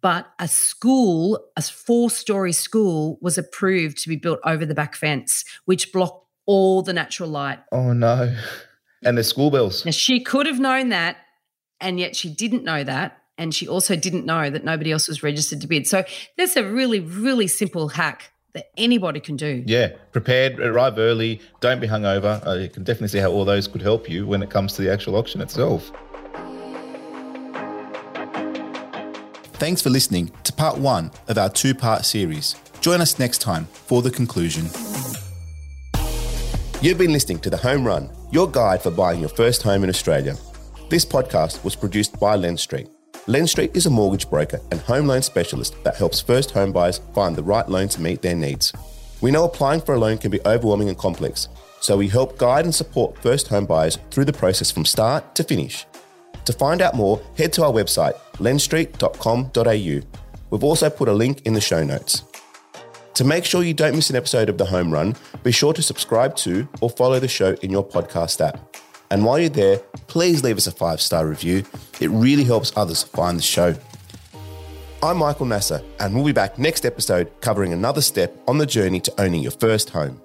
But 0.01 0.27
a 0.39 0.47
school, 0.47 1.39
a 1.55 1.61
four 1.61 2.09
story 2.09 2.53
school, 2.53 3.19
was 3.21 3.37
approved 3.37 3.99
to 3.99 4.09
be 4.09 4.15
built 4.15 4.39
over 4.43 4.65
the 4.65 4.73
back 4.73 4.95
fence, 4.95 5.45
which 5.65 5.93
blocked 5.93 6.25
all 6.47 6.81
the 6.81 6.91
natural 6.91 7.29
light. 7.29 7.59
Oh, 7.71 7.93
no. 7.93 8.35
And 9.03 9.15
the 9.15 9.23
school 9.23 9.51
bells. 9.51 9.85
Now, 9.85 9.91
she 9.91 10.21
could 10.21 10.47
have 10.47 10.59
known 10.59 10.89
that, 10.89 11.17
and 11.79 11.99
yet 11.99 12.15
she 12.15 12.33
didn't 12.33 12.63
know 12.63 12.83
that. 12.83 13.19
And 13.37 13.53
she 13.53 13.67
also 13.67 13.95
didn't 13.95 14.25
know 14.25 14.49
that 14.49 14.63
nobody 14.63 14.91
else 14.91 15.07
was 15.07 15.21
registered 15.21 15.61
to 15.61 15.67
bid. 15.67 15.85
So 15.85 16.03
there's 16.35 16.57
a 16.57 16.63
really, 16.63 16.99
really 16.99 17.45
simple 17.45 17.89
hack 17.89 18.31
that 18.57 18.71
anybody 18.75 19.19
can 19.19 19.35
do. 19.35 19.63
Yeah, 19.67 19.89
prepared, 20.11 20.59
arrive 20.59 20.97
early, 20.97 21.41
don't 21.59 21.79
be 21.79 21.87
hungover. 21.87 22.45
Uh, 22.45 22.53
you 22.53 22.69
can 22.69 22.83
definitely 22.83 23.09
see 23.09 23.19
how 23.19 23.31
all 23.31 23.45
those 23.45 23.67
could 23.67 23.83
help 23.83 24.09
you 24.09 24.25
when 24.25 24.41
it 24.41 24.49
comes 24.49 24.73
to 24.73 24.81
the 24.81 24.91
actual 24.91 25.15
auction 25.15 25.41
itself. 25.41 25.91
Thanks 29.59 29.81
for 29.81 29.89
listening 29.89 30.31
to 30.43 30.53
part 30.53 30.77
one 30.77 31.11
of 31.27 31.37
our 31.37 31.49
two 31.49 31.75
part 31.75 32.03
series. 32.05 32.55
Join 32.81 32.99
us 32.99 33.19
next 33.19 33.39
time 33.39 33.65
for 33.65 34.01
the 34.01 34.11
conclusion. 34.11 34.65
You've 36.81 36.97
been 36.97 37.13
listening 37.13 37.39
to 37.39 37.49
The 37.49 37.57
Home 37.57 37.85
Run, 37.85 38.09
your 38.31 38.49
guide 38.49 38.81
for 38.81 38.91
buying 38.91 39.19
your 39.19 39.29
first 39.29 39.63
home 39.63 39.83
in 39.83 39.89
Australia. 39.89 40.35
This 40.89 41.05
podcast 41.05 41.63
was 41.63 41.75
produced 41.75 42.19
by 42.19 42.37
Lendstreet. 42.37 42.87
Lendstreet 43.27 43.75
is 43.75 43.85
a 43.85 43.89
mortgage 43.89 44.29
broker 44.29 44.61
and 44.71 44.79
home 44.79 45.05
loan 45.05 45.21
specialist 45.21 45.75
that 45.83 45.97
helps 45.97 46.21
first 46.21 46.51
home 46.51 46.71
buyers 46.71 47.01
find 47.13 47.35
the 47.35 47.43
right 47.43 47.67
loan 47.67 47.89
to 47.89 48.01
meet 48.01 48.21
their 48.21 48.37
needs. 48.37 48.71
We 49.19 49.31
know 49.31 49.43
applying 49.43 49.81
for 49.81 49.95
a 49.95 49.99
loan 49.99 50.17
can 50.17 50.31
be 50.31 50.39
overwhelming 50.45 50.87
and 50.87 50.97
complex, 50.97 51.49
so 51.81 51.97
we 51.97 52.07
help 52.07 52.37
guide 52.37 52.63
and 52.63 52.73
support 52.73 53.21
first 53.21 53.49
home 53.49 53.65
buyers 53.65 53.97
through 54.11 54.23
the 54.23 54.31
process 54.31 54.71
from 54.71 54.85
start 54.85 55.35
to 55.35 55.43
finish. 55.43 55.85
To 56.45 56.53
find 56.53 56.81
out 56.81 56.95
more, 56.95 57.21
head 57.37 57.51
to 57.53 57.65
our 57.65 57.71
website, 57.73 58.13
lendstreet.com.au. 58.35 60.19
We've 60.49 60.63
also 60.63 60.89
put 60.89 61.09
a 61.09 61.13
link 61.13 61.41
in 61.45 61.53
the 61.53 61.59
show 61.59 61.83
notes. 61.83 62.23
To 63.15 63.25
make 63.25 63.43
sure 63.43 63.61
you 63.61 63.73
don't 63.73 63.95
miss 63.95 64.09
an 64.09 64.15
episode 64.15 64.47
of 64.47 64.57
The 64.57 64.65
Home 64.67 64.89
Run, 64.89 65.17
be 65.43 65.51
sure 65.51 65.73
to 65.73 65.81
subscribe 65.81 66.37
to 66.37 66.65
or 66.79 66.89
follow 66.89 67.19
the 67.19 67.27
show 67.27 67.55
in 67.61 67.71
your 67.71 67.85
podcast 67.85 68.39
app. 68.39 68.77
And 69.09 69.23
while 69.23 69.39
you're 69.39 69.49
there, 69.49 69.77
please 70.07 70.43
leave 70.43 70.57
us 70.57 70.67
a 70.67 70.71
five 70.71 71.01
star 71.01 71.27
review. 71.27 71.63
It 71.99 72.09
really 72.09 72.43
helps 72.43 72.73
others 72.75 73.03
find 73.03 73.37
the 73.37 73.43
show. 73.43 73.75
I'm 75.01 75.17
Michael 75.17 75.45
Nasser, 75.45 75.83
and 75.99 76.15
we'll 76.15 76.25
be 76.25 76.31
back 76.31 76.57
next 76.57 76.85
episode 76.85 77.31
covering 77.41 77.71
another 77.71 78.01
step 78.01 78.35
on 78.47 78.57
the 78.57 78.65
journey 78.65 78.99
to 79.01 79.21
owning 79.21 79.41
your 79.41 79.51
first 79.51 79.91
home. 79.91 80.21